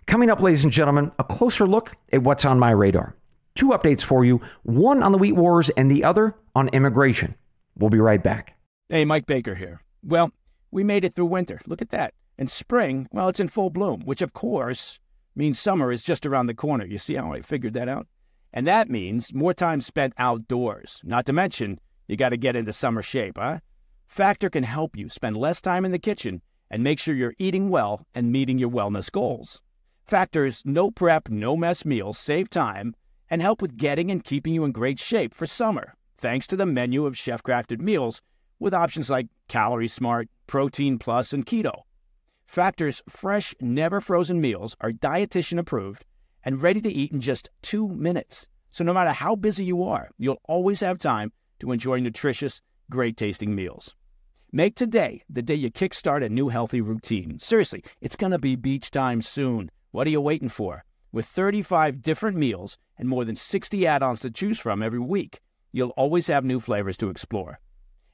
Coming 0.07 0.29
up, 0.29 0.41
ladies 0.41 0.65
and 0.65 0.73
gentlemen, 0.73 1.13
a 1.17 1.23
closer 1.23 1.65
look 1.65 1.95
at 2.11 2.21
what's 2.21 2.43
on 2.43 2.59
my 2.59 2.71
radar. 2.71 3.15
Two 3.55 3.69
updates 3.69 4.01
for 4.01 4.23
you 4.23 4.41
one 4.63 5.03
on 5.03 5.11
the 5.11 5.17
wheat 5.17 5.33
wars 5.33 5.69
and 5.71 5.89
the 5.89 6.03
other 6.03 6.35
on 6.55 6.69
immigration. 6.69 7.35
We'll 7.77 7.89
be 7.89 7.99
right 7.99 8.21
back. 8.21 8.57
Hey, 8.89 9.05
Mike 9.05 9.25
Baker 9.25 9.55
here. 9.55 9.81
Well, 10.03 10.31
we 10.71 10.83
made 10.83 11.03
it 11.03 11.15
through 11.15 11.25
winter. 11.25 11.59
Look 11.65 11.81
at 11.81 11.91
that. 11.91 12.13
And 12.37 12.49
spring, 12.49 13.07
well, 13.11 13.29
it's 13.29 13.39
in 13.39 13.49
full 13.49 13.69
bloom, 13.69 14.01
which 14.01 14.21
of 14.21 14.33
course 14.33 14.99
means 15.35 15.59
summer 15.59 15.91
is 15.91 16.03
just 16.03 16.25
around 16.25 16.47
the 16.47 16.53
corner. 16.53 16.85
You 16.85 16.97
see 16.97 17.15
how 17.15 17.33
I 17.33 17.41
figured 17.41 17.73
that 17.73 17.89
out? 17.89 18.07
And 18.53 18.67
that 18.67 18.89
means 18.89 19.33
more 19.33 19.53
time 19.53 19.79
spent 19.79 20.13
outdoors. 20.17 21.01
Not 21.03 21.25
to 21.27 21.33
mention, 21.33 21.79
you 22.07 22.17
got 22.17 22.29
to 22.29 22.37
get 22.37 22.55
into 22.55 22.73
summer 22.73 23.01
shape, 23.01 23.37
huh? 23.37 23.59
Factor 24.07 24.49
can 24.49 24.63
help 24.63 24.97
you 24.97 25.07
spend 25.07 25.37
less 25.37 25.61
time 25.61 25.85
in 25.85 25.91
the 25.91 25.99
kitchen 25.99 26.41
and 26.69 26.83
make 26.83 26.99
sure 26.99 27.13
you're 27.13 27.35
eating 27.37 27.69
well 27.69 28.05
and 28.13 28.31
meeting 28.31 28.57
your 28.57 28.69
wellness 28.69 29.11
goals. 29.11 29.61
Factor's 30.05 30.63
no 30.65 30.91
prep, 30.91 31.29
no 31.29 31.55
mess 31.55 31.85
meals 31.85 32.17
save 32.17 32.49
time 32.49 32.93
and 33.31 33.41
help 33.41 33.61
with 33.61 33.77
getting 33.77 34.11
and 34.11 34.25
keeping 34.25 34.53
you 34.53 34.65
in 34.65 34.73
great 34.73 34.99
shape 34.99 35.33
for 35.33 35.47
summer, 35.47 35.95
thanks 36.17 36.45
to 36.45 36.57
the 36.57 36.65
menu 36.65 37.05
of 37.05 37.17
chef 37.17 37.41
crafted 37.41 37.79
meals 37.79 38.21
with 38.59 38.73
options 38.73 39.09
like 39.09 39.27
Calorie 39.47 39.87
Smart, 39.87 40.27
Protein 40.45 40.99
Plus, 40.99 41.31
and 41.31 41.45
Keto. 41.45 41.83
Factor's 42.45 43.01
fresh, 43.07 43.55
never 43.61 44.01
frozen 44.01 44.41
meals 44.41 44.75
are 44.81 44.91
dietitian 44.91 45.57
approved 45.57 46.03
and 46.43 46.61
ready 46.61 46.81
to 46.81 46.91
eat 46.91 47.13
in 47.13 47.21
just 47.21 47.49
two 47.61 47.87
minutes. 47.87 48.49
So 48.69 48.83
no 48.83 48.93
matter 48.93 49.11
how 49.11 49.37
busy 49.37 49.63
you 49.63 49.83
are, 49.83 50.09
you'll 50.17 50.41
always 50.49 50.81
have 50.81 50.99
time 50.99 51.31
to 51.61 51.71
enjoy 51.71 52.01
nutritious, 52.01 52.61
great 52.89 53.15
tasting 53.15 53.55
meals. 53.55 53.95
Make 54.51 54.75
today 54.75 55.23
the 55.29 55.41
day 55.41 55.55
you 55.55 55.71
kickstart 55.71 56.25
a 56.25 56.29
new 56.29 56.49
healthy 56.49 56.81
routine. 56.81 57.39
Seriously, 57.39 57.85
it's 58.01 58.17
going 58.17 58.31
to 58.31 58.39
be 58.39 58.57
beach 58.57 58.91
time 58.91 59.21
soon. 59.21 59.71
What 59.91 60.05
are 60.07 60.09
you 60.09 60.19
waiting 60.19 60.49
for? 60.49 60.83
With 61.13 61.25
35 61.25 62.01
different 62.01 62.37
meals 62.37 62.77
and 62.97 63.09
more 63.09 63.25
than 63.25 63.35
60 63.35 63.85
add 63.85 64.01
ons 64.01 64.21
to 64.21 64.31
choose 64.31 64.59
from 64.59 64.81
every 64.81 64.99
week, 64.99 65.41
you'll 65.73 65.89
always 65.97 66.27
have 66.27 66.45
new 66.45 66.61
flavors 66.61 66.95
to 66.97 67.09
explore. 67.09 67.59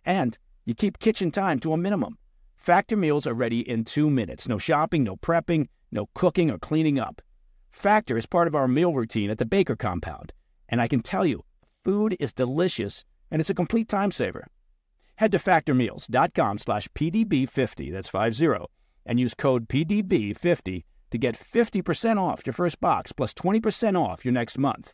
And 0.04 0.36
you 0.66 0.74
keep 0.74 0.98
kitchen 0.98 1.30
time 1.30 1.60
to 1.60 1.74
a 1.74 1.77
minimum. 1.77 2.18
Factor 2.56 2.98
meals 2.98 3.27
are 3.27 3.36
ready 3.36 3.60
in 3.60 3.84
two 3.84 4.10
minutes. 4.10 4.48
No 4.48 4.58
shopping, 4.58 5.04
no 5.04 5.16
prepping, 5.16 5.68
no 5.92 6.10
cooking 6.16 6.50
or 6.50 6.58
cleaning 6.58 6.98
up. 6.98 7.22
Factor 7.70 8.18
is 8.18 8.25
part 8.25 8.48
of 8.48 8.56
our 8.56 8.68
meal 8.68 8.92
routine 8.92 9.30
at 9.30 9.38
the 9.38 9.46
Baker 9.46 9.75
compound. 9.75 10.34
And 10.68 10.82
I 10.82 10.88
can 10.88 11.01
tell 11.01 11.25
you, 11.25 11.44
food 11.86 12.18
is 12.20 12.34
delicious 12.34 13.06
and 13.30 13.39
it's 13.39 13.51
a 13.51 13.56
complete 13.56 13.88
time 13.88 14.12
saver. 14.12 14.48
Head 15.18 15.32
to 15.34 15.38
factormeals.com 15.38 16.58
slash 16.58 16.88
PDB50, 16.89 17.92
that's 17.92 18.10
50, 18.10 18.66
and 19.06 19.20
use 19.20 19.36
code 19.36 19.68
PDB50 19.68 20.84
to 21.12 21.18
get 21.18 21.38
50% 21.38 22.18
off 22.18 22.46
your 22.46 22.54
first 22.54 22.80
box 22.80 23.12
plus 23.12 23.34
20% 23.34 24.00
off 24.00 24.26
your 24.26 24.34
next 24.34 24.58
month. 24.58 24.94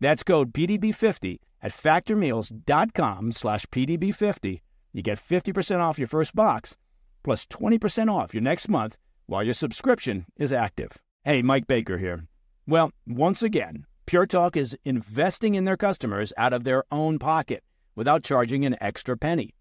That's 0.00 0.22
code 0.22 0.52
PDB50 0.52 1.38
at 1.62 1.72
factormeals.com 1.72 3.32
slash 3.32 3.66
PDB50. 3.66 4.60
You 4.92 5.02
get 5.02 5.18
50% 5.18 5.80
off 5.80 5.98
your 5.98 6.08
first 6.08 6.34
box 6.34 6.76
plus 7.22 7.46
20% 7.46 8.12
off 8.12 8.34
your 8.34 8.42
next 8.42 8.68
month 8.68 8.96
while 9.26 9.42
your 9.42 9.54
subscription 9.54 10.26
is 10.36 10.52
active. 10.52 10.98
Hey, 11.24 11.42
Mike 11.42 11.66
Baker 11.66 11.98
here. 11.98 12.26
Well, 12.66 12.92
once 13.06 13.42
again, 13.42 13.86
Pure 14.06 14.26
Talk 14.26 14.56
is 14.56 14.76
investing 14.84 15.54
in 15.54 15.64
their 15.64 15.78
customers 15.78 16.32
out 16.36 16.52
of 16.52 16.64
their 16.64 16.84
own 16.92 17.18
pocket 17.18 17.64
without 17.96 18.22
charging 18.22 18.64
an 18.64 18.76
extra 18.80 19.16
penny. 19.16 19.54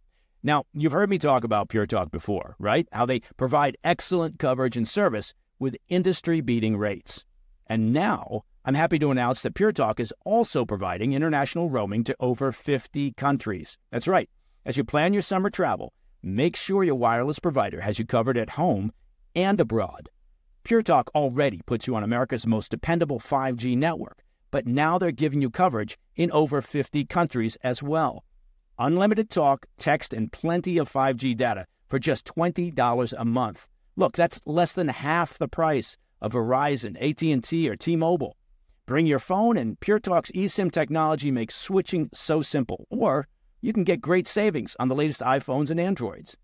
Now, 0.43 0.65
you've 0.74 0.91
heard 0.91 1.10
me 1.10 1.17
talk 1.17 1.45
about 1.45 1.69
Pure 1.69 1.86
Talk 1.86 2.12
before, 2.12 2.57
right? 2.60 2.88
How 2.91 3.05
they 3.05 3.22
provide 3.38 3.77
excellent 3.83 4.39
coverage 4.39 4.75
and 4.75 4.88
service 4.88 5.33
with 5.60 5.77
industry 5.89 6.41
beating 6.41 6.77
rates. 6.77 7.24
And 7.67 7.93
now, 7.93 8.43
I'm 8.65 8.75
happy 8.75 9.00
to 9.00 9.12
announce 9.12 9.41
that 9.41 9.55
Pure 9.55 9.74
Talk 9.74 10.00
is 10.00 10.13
also 10.25 10.65
providing 10.65 11.13
international 11.13 11.69
roaming 11.69 12.03
to 12.05 12.15
over 12.19 12.51
50 12.51 13.12
countries. 13.13 13.77
That's 13.91 14.07
right. 14.07 14.29
As 14.65 14.77
you 14.77 14.83
plan 14.83 15.13
your 15.13 15.22
summer 15.22 15.50
travel, 15.50 15.93
make 16.22 16.55
sure 16.55 16.83
your 16.83 16.95
wireless 16.95 17.39
provider 17.39 17.81
has 17.81 18.00
you 18.00 18.05
covered 18.05 18.38
at 18.38 18.51
home 18.51 18.91
and 19.36 19.60
abroad. 19.60 20.10
Pure 20.63 20.83
Talk 20.83 21.10
already 21.13 21.62
puts 21.65 21.88
you 21.88 21.95
on 21.95 22.03
America's 22.03 22.48
most 22.48 22.72
dependable 22.72 23.19
5G 23.19 23.77
network, 23.77 24.24
but 24.51 24.65
now 24.65 24.98
they're 24.98 25.12
giving 25.12 25.41
you 25.41 25.50
coverage 25.50 25.98
in 26.15 26.31
over 26.31 26.62
50 26.62 27.05
countries 27.05 27.57
as 27.63 27.83
well 27.83 28.24
unlimited 28.79 29.29
talk, 29.29 29.65
text, 29.77 30.13
and 30.13 30.31
plenty 30.31 30.77
of 30.77 30.91
5G 30.91 31.36
data 31.36 31.65
for 31.88 32.00
just 32.00 32.25
$20 32.25 33.13
a 33.17 33.25
month. 33.25 33.67
Look, 33.95 34.13
that's 34.13 34.41
less 34.45 34.73
than 34.73 34.88
half 34.88 35.38
the 35.38 35.47
price 35.47 35.97
of 36.21 36.33
Verizon, 36.33 36.95
AT&T, 37.00 37.69
or 37.69 37.75
T-Mobile. 37.75 38.35
Bring 38.85 39.05
your 39.05 39.19
phone 39.19 39.55
and 39.55 39.79
PureTalk's 39.79 40.31
eSIM 40.31 40.71
technology 40.71 41.31
makes 41.31 41.55
switching 41.55 42.09
so 42.13 42.41
simple. 42.41 42.88
Or 42.89 43.27
you 43.62 43.71
can 43.71 43.83
get 43.83 44.01
great 44.01 44.27
savings 44.27 44.75
on 44.79 44.88
the 44.88 44.95
latest 44.95 45.21
iPhones 45.21 45.69
and 45.69 45.79
Androids. 45.79 46.35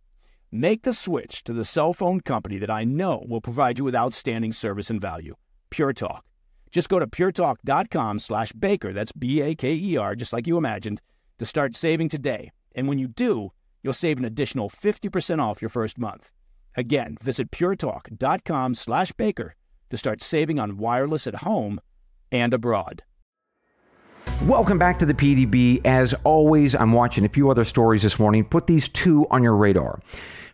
Make 0.52 0.84
the 0.84 0.94
switch 0.94 1.44
to 1.44 1.54
the 1.54 1.66
cell 1.66 1.94
phone 1.94 2.22
company 2.22 2.58
that 2.60 2.70
I 2.70 2.84
know 2.84 3.26
will 3.28 3.42
provide 3.42 3.78
you 3.78 3.84
with 3.84 3.96
outstanding 3.96 4.54
service 4.54 4.90
and 4.90 5.02
value. 5.02 5.36
Pure 5.70 5.94
Talk. 5.94 6.24
Just 6.72 6.90
go 6.90 7.00
to 7.00 7.08
puretalk.com 7.08 8.20
slash 8.20 8.52
baker, 8.54 8.94
that's 8.94 9.12
B-A-K-E-R, 9.12 10.16
just 10.16 10.34
like 10.34 10.48
you 10.48 10.58
imagined, 10.58 11.02
to 11.40 11.46
start 11.46 11.76
saving 11.76 12.10
today. 12.10 12.52
And 12.76 12.88
when 12.88 13.00
you 13.00 13.08
do, 13.08 13.52
you'll 13.82 13.94
save 13.94 14.20
an 14.20 14.26
additional 14.26 14.70
50% 14.70 15.40
off 15.40 15.62
your 15.62 15.70
first 15.70 15.98
month. 15.98 16.32
Again, 16.76 17.18
visit 17.22 17.52
puretalk.com 17.52 18.74
slash 18.74 19.12
baker 19.14 19.56
to 19.90 19.98
start 19.98 20.22
saving 20.22 20.60
on 20.60 20.78
wireless 20.78 21.28
at 21.28 21.36
home 21.36 21.80
and 22.32 22.54
abroad. 22.54 23.04
Welcome 24.44 24.78
back 24.78 25.00
to 25.00 25.06
the 25.06 25.14
PDB. 25.14 25.82
As 25.86 26.14
always, 26.24 26.74
I'm 26.74 26.94
watching 26.94 27.26
a 27.26 27.30
few 27.30 27.50
other 27.50 27.66
stories 27.66 28.04
this 28.04 28.18
morning. 28.18 28.46
Put 28.46 28.68
these 28.68 28.88
two 28.88 29.28
on 29.30 29.44
your 29.44 29.56
radar. 29.56 30.00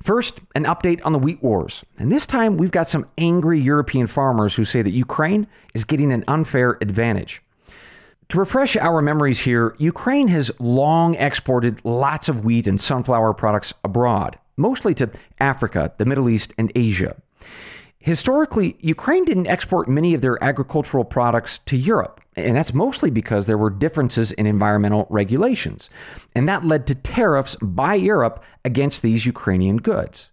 First, 0.02 0.40
an 0.56 0.66
update 0.66 1.02
on 1.04 1.14
the 1.14 1.20
wheat 1.20 1.42
wars. 1.44 1.84
And 1.98 2.12
this 2.12 2.26
time, 2.26 2.58
we've 2.58 2.72
got 2.72 2.90
some 2.90 3.08
angry 3.18 3.60
European 3.60 4.08
farmers 4.08 4.56
who 4.56 4.66
say 4.66 4.82
that 4.82 4.90
Ukraine 4.90 5.48
is 5.74 5.86
getting 5.86 6.12
an 6.12 6.24
unfair 6.28 6.78
advantage. 6.82 7.42
To 8.30 8.40
refresh 8.40 8.76
our 8.76 9.02
memories 9.02 9.42
here, 9.42 9.76
Ukraine 9.78 10.30
has 10.30 10.52
long 10.60 11.14
exported 11.16 11.80
lots 11.84 12.28
of 12.28 12.44
wheat 12.44 12.66
and 12.66 12.82
sunflower 12.82 13.34
products 13.36 13.72
abroad, 13.84 14.40
mostly 14.58 14.94
to 14.96 15.10
Africa, 15.40 15.94
the 15.98 16.06
Middle 16.06 16.30
East, 16.30 16.54
and 16.58 16.72
Asia. 16.76 17.16
Historically, 18.00 18.78
Ukraine 18.82 19.26
didn't 19.26 19.48
export 19.48 19.88
many 19.88 20.14
of 20.14 20.22
their 20.22 20.42
agricultural 20.44 21.04
products 21.04 21.60
to 21.66 21.76
Europe, 21.76 22.22
and 22.36 22.56
that's 22.56 22.74
mostly 22.74 23.10
because 23.10 23.48
there 23.48 23.58
were 23.58 23.72
differences 23.72 24.32
in 24.34 24.46
environmental 24.46 25.08
regulations, 25.10 25.90
and 26.36 26.48
that 26.48 26.64
led 26.64 26.86
to 26.86 26.94
tariffs 26.94 27.56
by 27.62 27.96
Europe 27.96 28.44
against 28.64 29.02
these 29.02 29.26
Ukrainian 29.26 29.78
goods. 29.78 30.30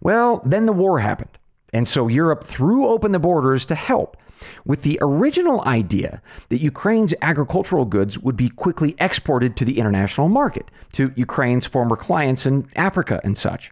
Well, 0.00 0.40
then 0.46 0.64
the 0.64 0.72
war 0.72 1.00
happened, 1.00 1.36
and 1.74 1.86
so 1.86 2.08
Europe 2.08 2.44
threw 2.44 2.86
open 2.86 3.12
the 3.12 3.18
borders 3.18 3.66
to 3.66 3.74
help 3.74 4.16
with 4.64 4.82
the 4.82 4.98
original 5.00 5.62
idea 5.64 6.22
that 6.48 6.60
Ukraine's 6.60 7.14
agricultural 7.22 7.84
goods 7.84 8.18
would 8.18 8.36
be 8.36 8.48
quickly 8.48 8.94
exported 8.98 9.56
to 9.56 9.64
the 9.64 9.78
international 9.78 10.28
market, 10.28 10.70
to 10.92 11.12
Ukraine's 11.16 11.66
former 11.66 11.96
clients 11.96 12.46
in 12.46 12.66
Africa 12.76 13.20
and 13.24 13.36
such. 13.36 13.70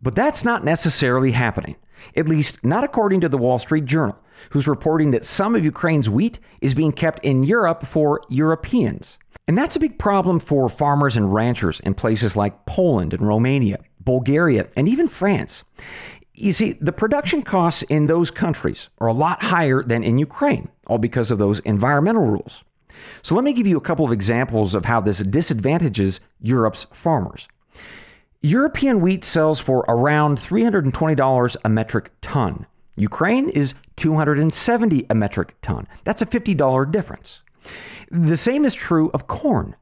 But 0.00 0.14
that's 0.14 0.44
not 0.44 0.64
necessarily 0.64 1.32
happening, 1.32 1.76
at 2.16 2.28
least 2.28 2.64
not 2.64 2.84
according 2.84 3.20
to 3.20 3.28
the 3.28 3.38
Wall 3.38 3.58
Street 3.58 3.84
Journal, 3.84 4.18
who's 4.50 4.66
reporting 4.66 5.12
that 5.12 5.24
some 5.24 5.54
of 5.54 5.64
Ukraine's 5.64 6.10
wheat 6.10 6.38
is 6.60 6.74
being 6.74 6.92
kept 6.92 7.24
in 7.24 7.44
Europe 7.44 7.86
for 7.86 8.20
Europeans. 8.28 9.18
And 9.46 9.58
that's 9.58 9.76
a 9.76 9.80
big 9.80 9.98
problem 9.98 10.40
for 10.40 10.68
farmers 10.68 11.16
and 11.16 11.32
ranchers 11.32 11.80
in 11.80 11.94
places 11.94 12.36
like 12.36 12.66
Poland 12.66 13.12
and 13.12 13.26
Romania, 13.26 13.78
Bulgaria, 14.00 14.68
and 14.76 14.88
even 14.88 15.08
France. 15.08 15.64
You 16.42 16.52
see, 16.52 16.72
the 16.80 16.90
production 16.90 17.42
costs 17.42 17.82
in 17.82 18.06
those 18.06 18.32
countries 18.32 18.88
are 18.98 19.06
a 19.06 19.12
lot 19.12 19.44
higher 19.44 19.80
than 19.80 20.02
in 20.02 20.18
Ukraine, 20.18 20.70
all 20.88 20.98
because 20.98 21.30
of 21.30 21.38
those 21.38 21.60
environmental 21.60 22.26
rules. 22.26 22.64
So 23.22 23.36
let 23.36 23.44
me 23.44 23.52
give 23.52 23.66
you 23.66 23.76
a 23.76 23.80
couple 23.80 24.04
of 24.04 24.10
examples 24.10 24.74
of 24.74 24.86
how 24.86 25.00
this 25.00 25.18
disadvantages 25.18 26.18
Europe's 26.40 26.88
farmers. 26.92 27.46
European 28.40 29.00
wheat 29.00 29.24
sells 29.24 29.60
for 29.60 29.84
around 29.86 30.36
$320 30.38 31.56
a 31.64 31.68
metric 31.68 32.10
ton, 32.20 32.66
Ukraine 32.96 33.48
is 33.48 33.74
270 33.96 35.06
a 35.08 35.14
metric 35.14 35.54
ton. 35.62 35.86
That's 36.02 36.22
a 36.22 36.26
$50 36.26 36.90
difference. 36.90 37.40
The 38.10 38.36
same 38.36 38.64
is 38.64 38.74
true 38.74 39.10
of 39.14 39.28
corn. 39.28 39.76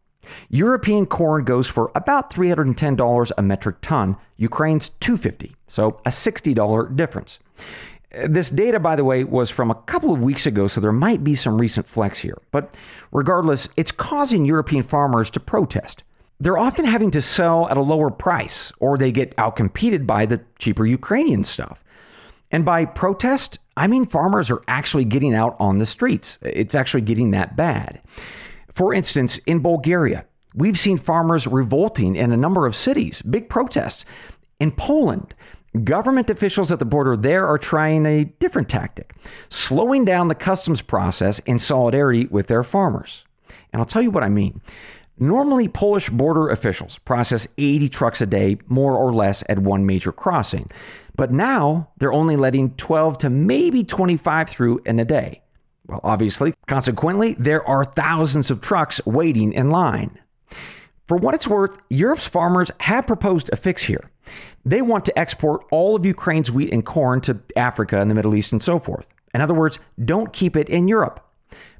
European 0.48 1.06
corn 1.06 1.44
goes 1.44 1.66
for 1.66 1.90
about 1.94 2.32
$310 2.32 3.30
a 3.36 3.42
metric 3.42 3.76
ton. 3.82 4.16
Ukraine's 4.36 4.90
250, 5.00 5.56
so 5.68 6.00
a 6.04 6.10
$60 6.10 6.96
difference. 6.96 7.38
This 8.26 8.50
data, 8.50 8.80
by 8.80 8.96
the 8.96 9.04
way, 9.04 9.22
was 9.22 9.50
from 9.50 9.70
a 9.70 9.74
couple 9.74 10.12
of 10.12 10.20
weeks 10.20 10.44
ago, 10.44 10.66
so 10.66 10.80
there 10.80 10.92
might 10.92 11.22
be 11.22 11.36
some 11.36 11.60
recent 11.60 11.86
flex 11.86 12.20
here. 12.20 12.38
But 12.50 12.74
regardless, 13.12 13.68
it's 13.76 13.92
causing 13.92 14.44
European 14.44 14.82
farmers 14.82 15.30
to 15.30 15.40
protest. 15.40 16.02
They're 16.40 16.58
often 16.58 16.86
having 16.86 17.10
to 17.12 17.20
sell 17.20 17.68
at 17.68 17.76
a 17.76 17.82
lower 17.82 18.10
price, 18.10 18.72
or 18.80 18.98
they 18.98 19.12
get 19.12 19.36
outcompeted 19.36 20.06
by 20.06 20.26
the 20.26 20.40
cheaper 20.58 20.86
Ukrainian 20.86 21.44
stuff. 21.44 21.84
And 22.50 22.64
by 22.64 22.84
protest, 22.84 23.58
I 23.76 23.86
mean 23.86 24.06
farmers 24.06 24.50
are 24.50 24.62
actually 24.66 25.04
getting 25.04 25.34
out 25.34 25.54
on 25.60 25.78
the 25.78 25.86
streets. 25.86 26.38
It's 26.42 26.74
actually 26.74 27.02
getting 27.02 27.30
that 27.30 27.56
bad. 27.56 28.00
For 28.72 28.94
instance, 28.94 29.38
in 29.46 29.60
Bulgaria, 29.60 30.24
we've 30.54 30.78
seen 30.78 30.98
farmers 30.98 31.46
revolting 31.46 32.16
in 32.16 32.32
a 32.32 32.36
number 32.36 32.66
of 32.66 32.76
cities, 32.76 33.22
big 33.22 33.48
protests. 33.48 34.04
In 34.58 34.72
Poland, 34.72 35.34
Government 35.84 36.28
officials 36.28 36.72
at 36.72 36.80
the 36.80 36.84
border 36.84 37.16
there 37.16 37.46
are 37.46 37.58
trying 37.58 38.04
a 38.04 38.24
different 38.24 38.68
tactic, 38.68 39.14
slowing 39.48 40.04
down 40.04 40.26
the 40.26 40.34
customs 40.34 40.82
process 40.82 41.38
in 41.40 41.60
solidarity 41.60 42.26
with 42.26 42.48
their 42.48 42.64
farmers. 42.64 43.22
And 43.72 43.78
I'll 43.78 43.86
tell 43.86 44.02
you 44.02 44.10
what 44.10 44.24
I 44.24 44.28
mean. 44.28 44.60
Normally, 45.16 45.68
Polish 45.68 46.10
border 46.10 46.48
officials 46.48 46.98
process 47.04 47.46
80 47.56 47.88
trucks 47.88 48.20
a 48.20 48.26
day, 48.26 48.58
more 48.66 48.96
or 48.96 49.12
less, 49.12 49.44
at 49.48 49.60
one 49.60 49.86
major 49.86 50.10
crossing. 50.10 50.68
But 51.14 51.30
now 51.30 51.90
they're 51.98 52.12
only 52.12 52.34
letting 52.36 52.74
12 52.74 53.18
to 53.18 53.30
maybe 53.30 53.84
25 53.84 54.48
through 54.48 54.80
in 54.84 54.98
a 54.98 55.04
day. 55.04 55.42
Well, 55.90 56.00
obviously, 56.04 56.54
consequently, 56.68 57.34
there 57.36 57.66
are 57.66 57.84
thousands 57.84 58.48
of 58.48 58.60
trucks 58.60 59.04
waiting 59.04 59.52
in 59.52 59.70
line. 59.70 60.20
For 61.08 61.16
what 61.16 61.34
it's 61.34 61.48
worth, 61.48 61.76
Europe's 61.88 62.28
farmers 62.28 62.70
have 62.82 63.08
proposed 63.08 63.50
a 63.52 63.56
fix 63.56 63.82
here. 63.82 64.08
They 64.64 64.82
want 64.82 65.04
to 65.06 65.18
export 65.18 65.66
all 65.72 65.96
of 65.96 66.04
Ukraine's 66.04 66.48
wheat 66.48 66.72
and 66.72 66.86
corn 66.86 67.20
to 67.22 67.40
Africa 67.56 68.00
and 68.00 68.08
the 68.08 68.14
Middle 68.14 68.36
East 68.36 68.52
and 68.52 68.62
so 68.62 68.78
forth. 68.78 69.08
In 69.34 69.40
other 69.40 69.52
words, 69.52 69.80
don't 70.02 70.32
keep 70.32 70.54
it 70.54 70.68
in 70.68 70.86
Europe. 70.86 71.28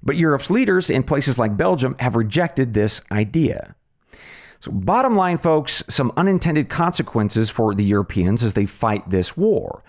But 0.02 0.17
Europe's 0.17 0.50
leaders 0.50 0.90
in 0.90 1.05
places 1.05 1.38
like 1.38 1.57
Belgium 1.57 1.95
have 2.00 2.17
rejected 2.17 2.75
this 2.75 3.02
idea. 3.12 3.76
So, 4.59 4.73
bottom 4.73 5.14
line, 5.14 5.38
folks, 5.38 5.85
some 5.88 6.12
unintended 6.17 6.69
consequences 6.69 7.49
for 7.49 7.76
the 7.76 7.85
Europeans 7.85 8.43
as 8.43 8.55
they 8.55 8.67
fight 8.67 9.09
this 9.09 9.37
war. 9.37 9.85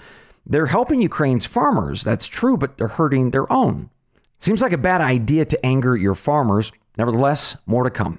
They're 0.46 0.68
helping 0.68 1.02
Ukraine's 1.02 1.48
farmers, 1.48 2.04
that's 2.04 2.28
true, 2.28 2.56
but 2.56 2.78
they're 2.78 2.88
hurting 2.88 3.32
their 3.32 3.52
own. 3.52 3.90
Seems 4.42 4.62
like 4.62 4.74
a 4.74 4.78
bad 4.78 5.02
idea 5.02 5.46
to 5.46 5.64
anger 5.66 5.96
your 5.96 6.16
farmers. 6.16 6.72
Nevertheless, 6.98 7.56
more 7.68 7.84
to 7.84 7.92
come. 7.92 8.18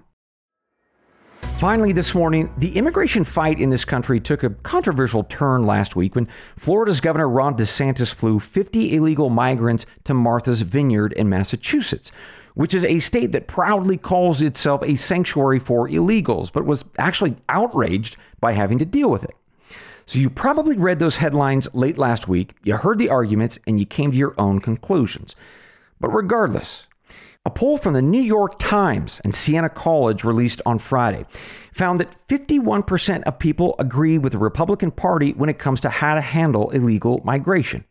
Finally, 1.59 1.93
this 1.93 2.14
morning, 2.14 2.52
the 2.57 2.76
immigration 2.76 3.25
fight 3.25 3.61
in 3.61 3.71
this 3.71 3.85
country 3.85 4.21
took 4.21 4.45
a 4.45 4.50
controversial 4.50 5.25
turn 5.25 5.67
last 5.67 5.97
week 5.97 6.14
when 6.14 6.29
Florida's 6.57 7.00
Governor 7.00 7.29
Ron 7.29 7.57
DeSantis 7.57 8.14
flew 8.14 8.38
50 8.38 8.95
illegal 8.95 9.31
migrants 9.31 9.85
to 10.05 10.14
Martha's 10.14 10.62
Vineyard 10.62 11.12
in 11.14 11.29
Massachusetts, 11.29 12.12
which 12.55 12.73
is 12.73 12.85
a 12.85 13.00
state 13.00 13.33
that 13.33 13.49
proudly 13.49 13.97
calls 13.97 14.41
itself 14.41 14.81
a 14.85 14.95
sanctuary 14.95 15.59
for 15.59 15.88
illegals, 15.88 16.52
but 16.52 16.64
was 16.64 16.85
actually 16.99 17.35
outraged 17.49 18.17
by 18.41 18.52
having 18.52 18.79
to 18.79 18.85
deal 18.85 19.11
with 19.11 19.25
it. 19.25 19.35
So 20.07 20.21
you 20.21 20.31
probably 20.31 20.76
read 20.76 21.00
those 21.00 21.17
headlines 21.17 21.67
late 21.73 21.99
last 21.99 22.29
week, 22.29 22.55
you 22.62 22.76
heard 22.76 22.99
the 22.99 23.09
arguments, 23.09 23.59
and 23.67 23.81
you 23.81 23.87
came 23.87 24.12
to 24.12 24.17
your 24.17 24.35
own 24.38 24.61
conclusions. 24.61 25.35
But 26.02 26.11
regardless, 26.11 26.82
a 27.46 27.50
poll 27.50 27.79
from 27.79 27.94
the 27.94 28.03
New 28.03 28.20
York 28.20 28.59
Times 28.59 29.20
and 29.22 29.35
Siena 29.35 29.68
College 29.68 30.24
released 30.24 30.61
on 30.66 30.81
Friday 30.81 31.24
found 31.72 32.00
that 32.00 32.27
51% 32.27 33.22
of 33.22 33.38
people 33.38 33.77
agree 33.79 34.18
with 34.18 34.33
the 34.33 34.38
Republican 34.38 34.90
Party 34.90 35.33
when 35.33 35.48
it 35.48 35.61
comes 35.61 35.81
to 35.81 35.90
how 35.90 36.16
to 36.16 36.20
handle 36.20 36.70
illegal 36.70 37.20
migration. 37.24 37.85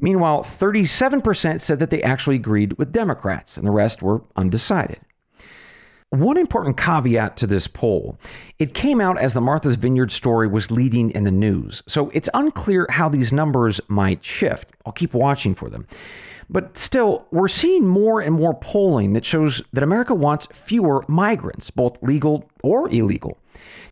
Meanwhile, 0.00 0.42
37% 0.42 1.60
said 1.60 1.78
that 1.78 1.90
they 1.90 2.02
actually 2.02 2.36
agreed 2.36 2.76
with 2.76 2.92
Democrats, 2.92 3.56
and 3.56 3.66
the 3.66 3.72
rest 3.72 4.02
were 4.02 4.22
undecided. 4.34 4.98
One 6.10 6.38
important 6.38 6.76
caveat 6.76 7.36
to 7.36 7.46
this 7.46 7.66
poll 7.68 8.18
it 8.58 8.74
came 8.74 9.00
out 9.00 9.18
as 9.18 9.34
the 9.34 9.40
Martha's 9.40 9.76
Vineyard 9.76 10.10
story 10.10 10.48
was 10.48 10.72
leading 10.72 11.10
in 11.12 11.22
the 11.22 11.30
news, 11.30 11.84
so 11.86 12.10
it's 12.10 12.28
unclear 12.34 12.86
how 12.90 13.08
these 13.08 13.32
numbers 13.32 13.80
might 13.86 14.24
shift. 14.24 14.70
I'll 14.84 14.92
keep 14.92 15.14
watching 15.14 15.54
for 15.54 15.70
them. 15.70 15.86
But 16.50 16.78
still, 16.78 17.26
we're 17.30 17.48
seeing 17.48 17.86
more 17.86 18.20
and 18.20 18.34
more 18.34 18.54
polling 18.54 19.12
that 19.12 19.26
shows 19.26 19.62
that 19.72 19.82
America 19.82 20.14
wants 20.14 20.48
fewer 20.52 21.04
migrants, 21.06 21.70
both 21.70 22.02
legal 22.02 22.48
or 22.62 22.88
illegal. 22.88 23.38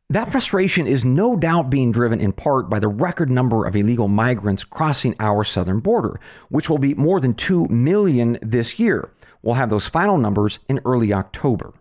That 0.09 0.31
frustration 0.31 0.87
is 0.87 1.05
no 1.05 1.37
doubt 1.37 1.69
being 1.69 1.90
driven 1.90 2.21
in 2.21 2.33
part 2.33 2.71
by 2.71 2.79
the 2.79 2.88
record 2.88 3.29
number 3.29 3.66
of 3.66 3.75
illegal 3.75 4.09
migrants 4.09 4.62
crossing 4.62 5.16
our 5.19 5.42
southern 5.42 5.81
border, 5.81 6.21
which 6.49 6.71
will 6.71 6.79
be 6.79 6.95
more 6.95 7.21
than 7.21 7.35
2 7.35 7.66
million 7.66 8.38
this 8.40 8.79
year. 8.79 9.11
We'll 9.42 9.57
have 9.57 9.71
those 9.71 9.88
final 9.88 10.16
numbers 10.16 10.61
in 10.69 10.81
early 10.85 11.12
October. 11.12 11.75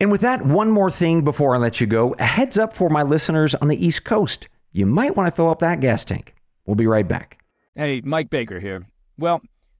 And 0.00 0.10
with 0.10 0.22
that, 0.22 0.46
one 0.46 0.70
more 0.70 0.90
thing 0.90 1.22
before 1.22 1.54
I 1.54 1.58
let 1.58 1.78
you 1.80 1.86
go 1.86 2.14
a 2.18 2.24
heads 2.24 2.58
up 2.58 2.74
for 2.74 2.88
my 2.88 3.02
listeners 3.02 3.54
on 3.56 3.68
the 3.68 3.84
East 3.86 4.04
Coast. 4.04 4.48
You 4.72 4.86
might 4.86 5.14
want 5.14 5.26
to 5.26 5.36
fill 5.36 5.50
up 5.50 5.58
that 5.58 5.80
gas 5.80 6.04
tank. 6.04 6.34
We'll 6.64 6.74
be 6.74 6.86
right 6.86 7.06
back. 7.06 7.44
Hey, 7.74 8.00
Mike 8.02 8.30
Baker 8.30 8.60
here. 8.60 8.86
Well, 9.18 9.42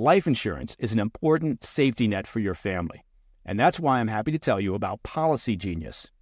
Life 0.00 0.28
insurance 0.28 0.76
is 0.78 0.92
an 0.92 1.00
important 1.00 1.64
safety 1.64 2.06
net 2.06 2.24
for 2.24 2.38
your 2.38 2.54
family. 2.54 3.04
And 3.44 3.58
that's 3.58 3.80
why 3.80 3.98
I'm 3.98 4.06
happy 4.06 4.30
to 4.30 4.38
tell 4.38 4.60
you 4.60 4.76
about 4.76 5.02
Policy 5.02 5.56
Genius. 5.56 6.12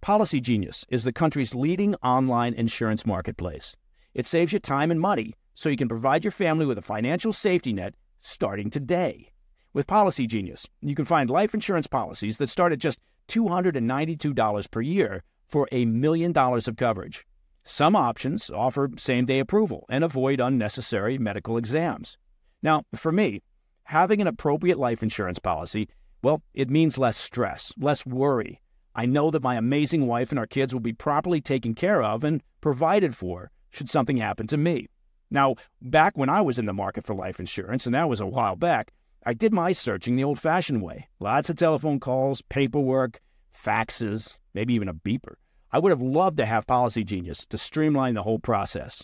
Policy 0.00 0.40
Genius 0.40 0.86
is 0.88 1.02
the 1.02 1.12
country's 1.12 1.52
leading 1.52 1.96
online 1.96 2.54
insurance 2.54 3.04
marketplace. 3.04 3.74
It 4.14 4.24
saves 4.24 4.52
you 4.52 4.60
time 4.60 4.92
and 4.92 5.00
money 5.00 5.34
so 5.56 5.68
you 5.68 5.76
can 5.76 5.88
provide 5.88 6.22
your 6.22 6.30
family 6.30 6.64
with 6.64 6.78
a 6.78 6.82
financial 6.82 7.32
safety 7.32 7.72
net 7.72 7.94
starting 8.20 8.70
today. 8.70 9.32
With 9.72 9.88
Policy 9.88 10.28
Genius, 10.28 10.68
you 10.80 10.94
can 10.94 11.04
find 11.04 11.28
life 11.28 11.54
insurance 11.54 11.88
policies 11.88 12.38
that 12.38 12.50
start 12.50 12.70
at 12.70 12.78
just 12.78 13.00
$292 13.26 14.70
per 14.70 14.80
year 14.80 15.24
for 15.48 15.68
a 15.72 15.86
million 15.86 16.30
dollars 16.30 16.68
of 16.68 16.76
coverage. 16.76 17.26
Some 17.64 17.96
options 17.96 18.48
offer 18.48 18.90
same 18.96 19.24
day 19.24 19.40
approval 19.40 19.86
and 19.88 20.04
avoid 20.04 20.38
unnecessary 20.38 21.18
medical 21.18 21.56
exams. 21.56 22.16
Now, 22.64 22.82
for 22.96 23.12
me, 23.12 23.42
having 23.84 24.22
an 24.22 24.26
appropriate 24.26 24.78
life 24.78 25.02
insurance 25.02 25.38
policy 25.38 25.88
Well, 26.22 26.42
it 26.54 26.70
means 26.70 26.96
less 26.96 27.18
stress, 27.18 27.74
less 27.76 28.06
worry. 28.06 28.62
I 28.94 29.04
know 29.04 29.30
that 29.30 29.42
my 29.42 29.56
amazing 29.56 30.06
wife 30.06 30.30
and 30.30 30.38
our 30.38 30.46
kids 30.46 30.72
will 30.72 30.80
be 30.80 30.94
properly 30.94 31.42
taken 31.42 31.74
care 31.74 32.02
of 32.02 32.24
and 32.24 32.42
provided 32.62 33.14
for 33.14 33.50
should 33.68 33.90
something 33.90 34.16
happen 34.16 34.46
to 34.46 34.56
me. 34.56 34.86
Now, 35.30 35.56
back 35.82 36.16
when 36.16 36.30
I 36.30 36.40
was 36.40 36.58
in 36.58 36.64
the 36.64 36.72
market 36.72 37.04
for 37.04 37.14
life 37.14 37.38
insurance, 37.38 37.84
and 37.84 37.94
that 37.94 38.08
was 38.08 38.20
a 38.20 38.26
while 38.26 38.56
back, 38.56 38.92
I 39.26 39.34
did 39.34 39.52
my 39.52 39.72
searching 39.72 40.16
the 40.16 40.24
old 40.24 40.38
fashioned 40.38 40.80
way. 40.80 41.08
Lots 41.20 41.50
of 41.50 41.56
telephone 41.56 42.00
calls, 42.00 42.40
paperwork, 42.40 43.20
faxes, 43.54 44.38
maybe 44.54 44.72
even 44.72 44.88
a 44.88 44.94
beeper. 44.94 45.34
I 45.72 45.78
would 45.78 45.90
have 45.90 46.00
loved 46.00 46.38
to 46.38 46.46
have 46.46 46.66
Policy 46.66 47.04
Genius 47.04 47.44
to 47.46 47.58
streamline 47.58 48.14
the 48.14 48.22
whole 48.22 48.38
process. 48.38 49.02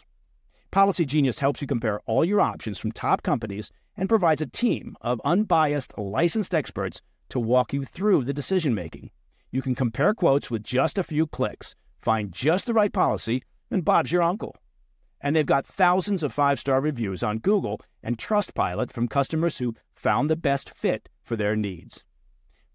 Policy 0.71 1.05
Genius 1.05 1.41
helps 1.41 1.61
you 1.61 1.67
compare 1.67 2.01
all 2.07 2.25
your 2.25 2.41
options 2.41 2.79
from 2.79 2.93
top 2.93 3.25
companies 3.25 3.73
and 3.97 4.09
provides 4.09 4.41
a 4.41 4.47
team 4.47 4.97
of 5.01 5.21
unbiased, 5.25 5.99
licensed 5.99 6.55
experts 6.55 7.03
to 7.29 7.41
walk 7.41 7.73
you 7.73 7.85
through 7.85 8.23
the 8.23 8.33
decision 8.33 8.73
making. 8.73 9.11
You 9.51 9.63
can 9.63 9.75
compare 9.75 10.15
quotes 10.15 10.49
with 10.49 10.63
just 10.63 10.97
a 10.97 11.03
few 11.03 11.27
clicks, 11.27 11.75
find 12.01 12.31
just 12.31 12.67
the 12.67 12.75
right 12.75 12.93
policy, 12.93 13.43
and 13.69 13.85
Bob's 13.85 14.13
your 14.13 14.23
uncle. 14.23 14.55
And 15.21 15.35
they've 15.35 15.45
got 15.45 15.67
thousands 15.67 16.23
of 16.23 16.33
five 16.33 16.61
star 16.61 16.81
reviews 16.81 17.25
on 17.25 17.39
Google 17.39 17.81
and 18.01 18.17
Trustpilot 18.17 18.93
from 18.93 19.09
customers 19.09 19.59
who 19.59 19.75
found 19.97 20.31
the 20.31 20.37
best 20.37 20.71
fit 20.71 21.09
for 21.21 21.35
their 21.35 21.57
needs. 21.57 22.05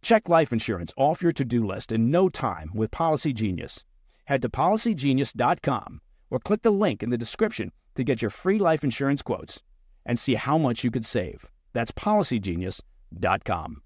Check 0.02 0.28
life 0.28 0.52
insurance 0.52 0.94
off 0.98 1.22
your 1.22 1.32
to 1.32 1.46
do 1.46 1.66
list 1.66 1.94
in 1.94 2.12
no 2.12 2.28
time 2.28 2.72
with 2.76 2.92
Policy 2.92 3.32
Genius. 3.32 3.86
Head 4.26 4.42
to 4.42 4.50
policygenius.com 4.50 6.02
or 6.30 6.40
click 6.40 6.62
the 6.62 6.72
link 6.72 7.02
in 7.02 7.10
the 7.10 7.18
description 7.18 7.72
to 7.96 8.04
get 8.04 8.22
your 8.22 8.32
free 8.32 8.60
life 8.60 8.84
insurance 8.84 9.22
quotes 9.22 9.62
and 10.06 10.20
see 10.20 10.36
how 10.36 10.58
much 10.58 10.84
you 10.84 10.92
could 10.92 11.06
save. 11.06 11.48
That's 11.74 11.92
policygenius.com. 11.92 13.82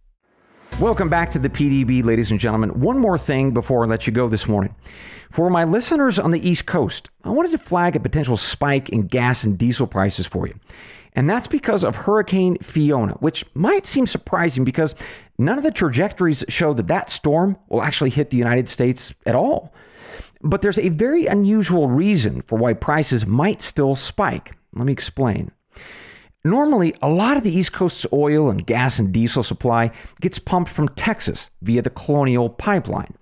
Welcome 0.80 1.10
back 1.10 1.32
to 1.32 1.40
the 1.40 1.50
PDB, 1.50 2.06
ladies 2.06 2.32
and 2.32 2.40
gentlemen. 2.40 2.80
One 2.80 3.00
more 3.00 3.18
thing 3.18 3.52
before 3.52 3.84
I 3.84 3.88
let 3.88 4.08
you 4.08 4.14
go 4.14 4.30
this 4.30 4.48
morning. 4.48 4.76
For 5.30 5.50
my 5.50 5.66
listeners 5.66 6.18
on 6.18 6.32
the 6.32 6.48
East 6.48 6.66
Coast, 6.66 7.10
I 7.24 7.30
wanted 7.30 7.52
to 7.52 7.58
flag 7.58 7.98
a 7.98 8.00
potential 8.00 8.38
spike 8.38 8.88
in 8.88 9.08
gas 9.08 9.44
and 9.44 9.58
diesel 9.58 9.88
prices 9.88 10.26
for 10.26 10.48
you. 10.48 10.58
And 11.14 11.30
that's 11.30 11.48
because 11.48 11.84
of 11.84 11.98
Hurricane 11.98 12.58
Fiona, 12.62 13.16
which 13.16 13.44
might 13.54 13.86
seem 13.88 14.08
surprising 14.08 14.64
because 14.64 14.96
none 15.38 15.58
of 15.58 15.66
the 15.66 15.72
trajectories 15.72 16.46
show 16.48 16.74
that 16.74 16.88
that 16.88 17.10
storm 17.10 17.58
will 17.68 17.82
actually 17.82 18.12
hit 18.12 18.30
the 18.30 18.38
United 18.38 18.70
States 18.70 19.14
at 19.26 19.36
all. 19.36 19.74
But 20.42 20.62
there's 20.62 20.80
a 20.80 20.90
very 20.90 21.26
unusual 21.26 21.90
reason 21.90 22.42
for 22.42 22.58
why 22.58 22.74
prices 22.74 23.26
might 23.26 23.62
still 23.62 23.96
spike. 23.96 24.56
Let 24.74 24.86
me 24.86 24.94
explain. 24.94 25.52
Normally, 26.44 26.96
a 27.02 27.10
lot 27.10 27.36
of 27.36 27.44
the 27.44 27.54
East 27.54 27.74
Coast's 27.74 28.06
oil 28.14 28.50
and 28.50 28.66
gas 28.66 28.98
and 28.98 29.12
diesel 29.12 29.44
supply 29.44 29.92
gets 30.22 30.40
pumped 30.40 30.72
from 30.72 30.88
Texas 30.90 31.50
via 31.62 31.82
the 31.82 31.90
Colonial 31.90 32.50
Pipeline. 32.50 33.16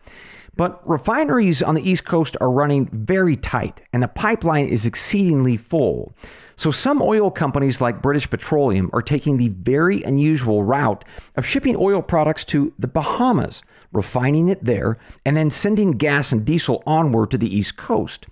But 0.56 0.88
refineries 0.88 1.64
on 1.64 1.76
the 1.76 1.90
East 1.90 2.06
Coast 2.06 2.38
are 2.40 2.52
running 2.52 2.90
very 2.92 3.36
tight, 3.36 3.82
and 3.92 4.04
the 4.04 4.08
pipeline 4.08 4.68
is 4.68 4.86
exceedingly 4.86 5.58
full. 5.58 6.14
So, 6.56 6.72
some 6.72 7.02
oil 7.02 7.30
companies 7.30 7.80
like 7.80 8.02
British 8.02 8.30
Petroleum 8.30 8.90
are 8.92 9.04
taking 9.04 9.38
the 9.38 9.50
very 9.50 10.02
unusual 10.02 10.64
route 10.64 11.06
of 11.36 11.46
shipping 11.46 11.76
oil 11.76 12.02
products 12.02 12.44
to 12.46 12.74
the 12.80 12.88
Bahamas, 12.88 13.62
refining 13.92 14.50
it 14.50 14.64
there, 14.64 14.98
and 15.26 15.36
then 15.36 15.52
sending 15.52 15.92
gas 15.92 16.32
and 16.32 16.46
diesel 16.46 16.84
onward 16.86 17.32
to 17.32 17.38
the 17.38 17.54
East 17.54 17.78
Coast. 17.78 18.28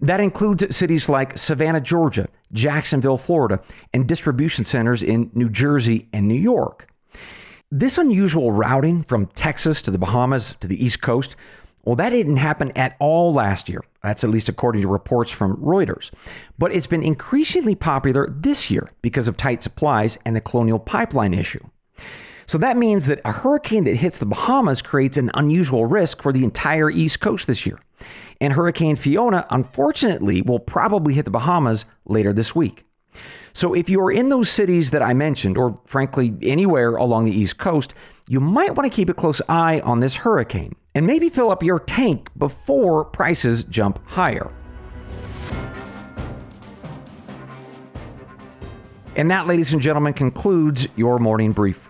That 0.00 0.20
includes 0.20 0.74
cities 0.74 1.08
like 1.08 1.36
Savannah, 1.36 1.80
Georgia, 1.80 2.28
Jacksonville, 2.52 3.18
Florida, 3.18 3.60
and 3.92 4.06
distribution 4.06 4.64
centers 4.64 5.02
in 5.02 5.30
New 5.34 5.48
Jersey 5.48 6.08
and 6.12 6.26
New 6.26 6.34
York. 6.34 6.88
This 7.70 7.98
unusual 7.98 8.50
routing 8.50 9.02
from 9.04 9.26
Texas 9.26 9.80
to 9.82 9.90
the 9.90 9.98
Bahamas 9.98 10.56
to 10.60 10.66
the 10.66 10.82
East 10.82 11.00
Coast, 11.00 11.36
well, 11.84 11.96
that 11.96 12.10
didn't 12.10 12.36
happen 12.36 12.72
at 12.76 12.96
all 12.98 13.32
last 13.32 13.68
year. 13.68 13.82
That's 14.02 14.24
at 14.24 14.30
least 14.30 14.48
according 14.48 14.82
to 14.82 14.88
reports 14.88 15.30
from 15.30 15.56
Reuters. 15.56 16.10
But 16.58 16.72
it's 16.72 16.86
been 16.86 17.02
increasingly 17.02 17.74
popular 17.74 18.28
this 18.28 18.70
year 18.70 18.90
because 19.02 19.28
of 19.28 19.36
tight 19.36 19.62
supplies 19.62 20.18
and 20.24 20.34
the 20.34 20.40
Colonial 20.40 20.78
Pipeline 20.78 21.32
issue. 21.32 21.64
So 22.50 22.58
that 22.58 22.76
means 22.76 23.06
that 23.06 23.20
a 23.24 23.30
hurricane 23.30 23.84
that 23.84 23.94
hits 23.94 24.18
the 24.18 24.26
Bahamas 24.26 24.82
creates 24.82 25.16
an 25.16 25.30
unusual 25.34 25.86
risk 25.86 26.20
for 26.20 26.32
the 26.32 26.42
entire 26.42 26.90
East 26.90 27.20
Coast 27.20 27.46
this 27.46 27.64
year. 27.64 27.78
And 28.40 28.54
Hurricane 28.54 28.96
Fiona, 28.96 29.46
unfortunately, 29.50 30.42
will 30.42 30.58
probably 30.58 31.14
hit 31.14 31.26
the 31.26 31.30
Bahamas 31.30 31.84
later 32.06 32.32
this 32.32 32.52
week. 32.52 32.84
So 33.52 33.72
if 33.72 33.88
you 33.88 34.00
are 34.00 34.10
in 34.10 34.30
those 34.30 34.50
cities 34.50 34.90
that 34.90 35.00
I 35.00 35.14
mentioned, 35.14 35.56
or 35.56 35.78
frankly, 35.86 36.34
anywhere 36.42 36.96
along 36.96 37.26
the 37.26 37.30
East 37.30 37.56
Coast, 37.56 37.94
you 38.26 38.40
might 38.40 38.74
want 38.74 38.90
to 38.90 38.96
keep 38.96 39.08
a 39.08 39.14
close 39.14 39.40
eye 39.48 39.78
on 39.84 40.00
this 40.00 40.16
hurricane 40.16 40.74
and 40.92 41.06
maybe 41.06 41.28
fill 41.28 41.52
up 41.52 41.62
your 41.62 41.78
tank 41.78 42.30
before 42.36 43.04
prices 43.04 43.62
jump 43.62 44.04
higher. 44.08 44.52
And 49.14 49.30
that, 49.30 49.46
ladies 49.46 49.72
and 49.72 49.80
gentlemen, 49.80 50.14
concludes 50.14 50.88
your 50.96 51.20
morning 51.20 51.52
brief. 51.52 51.89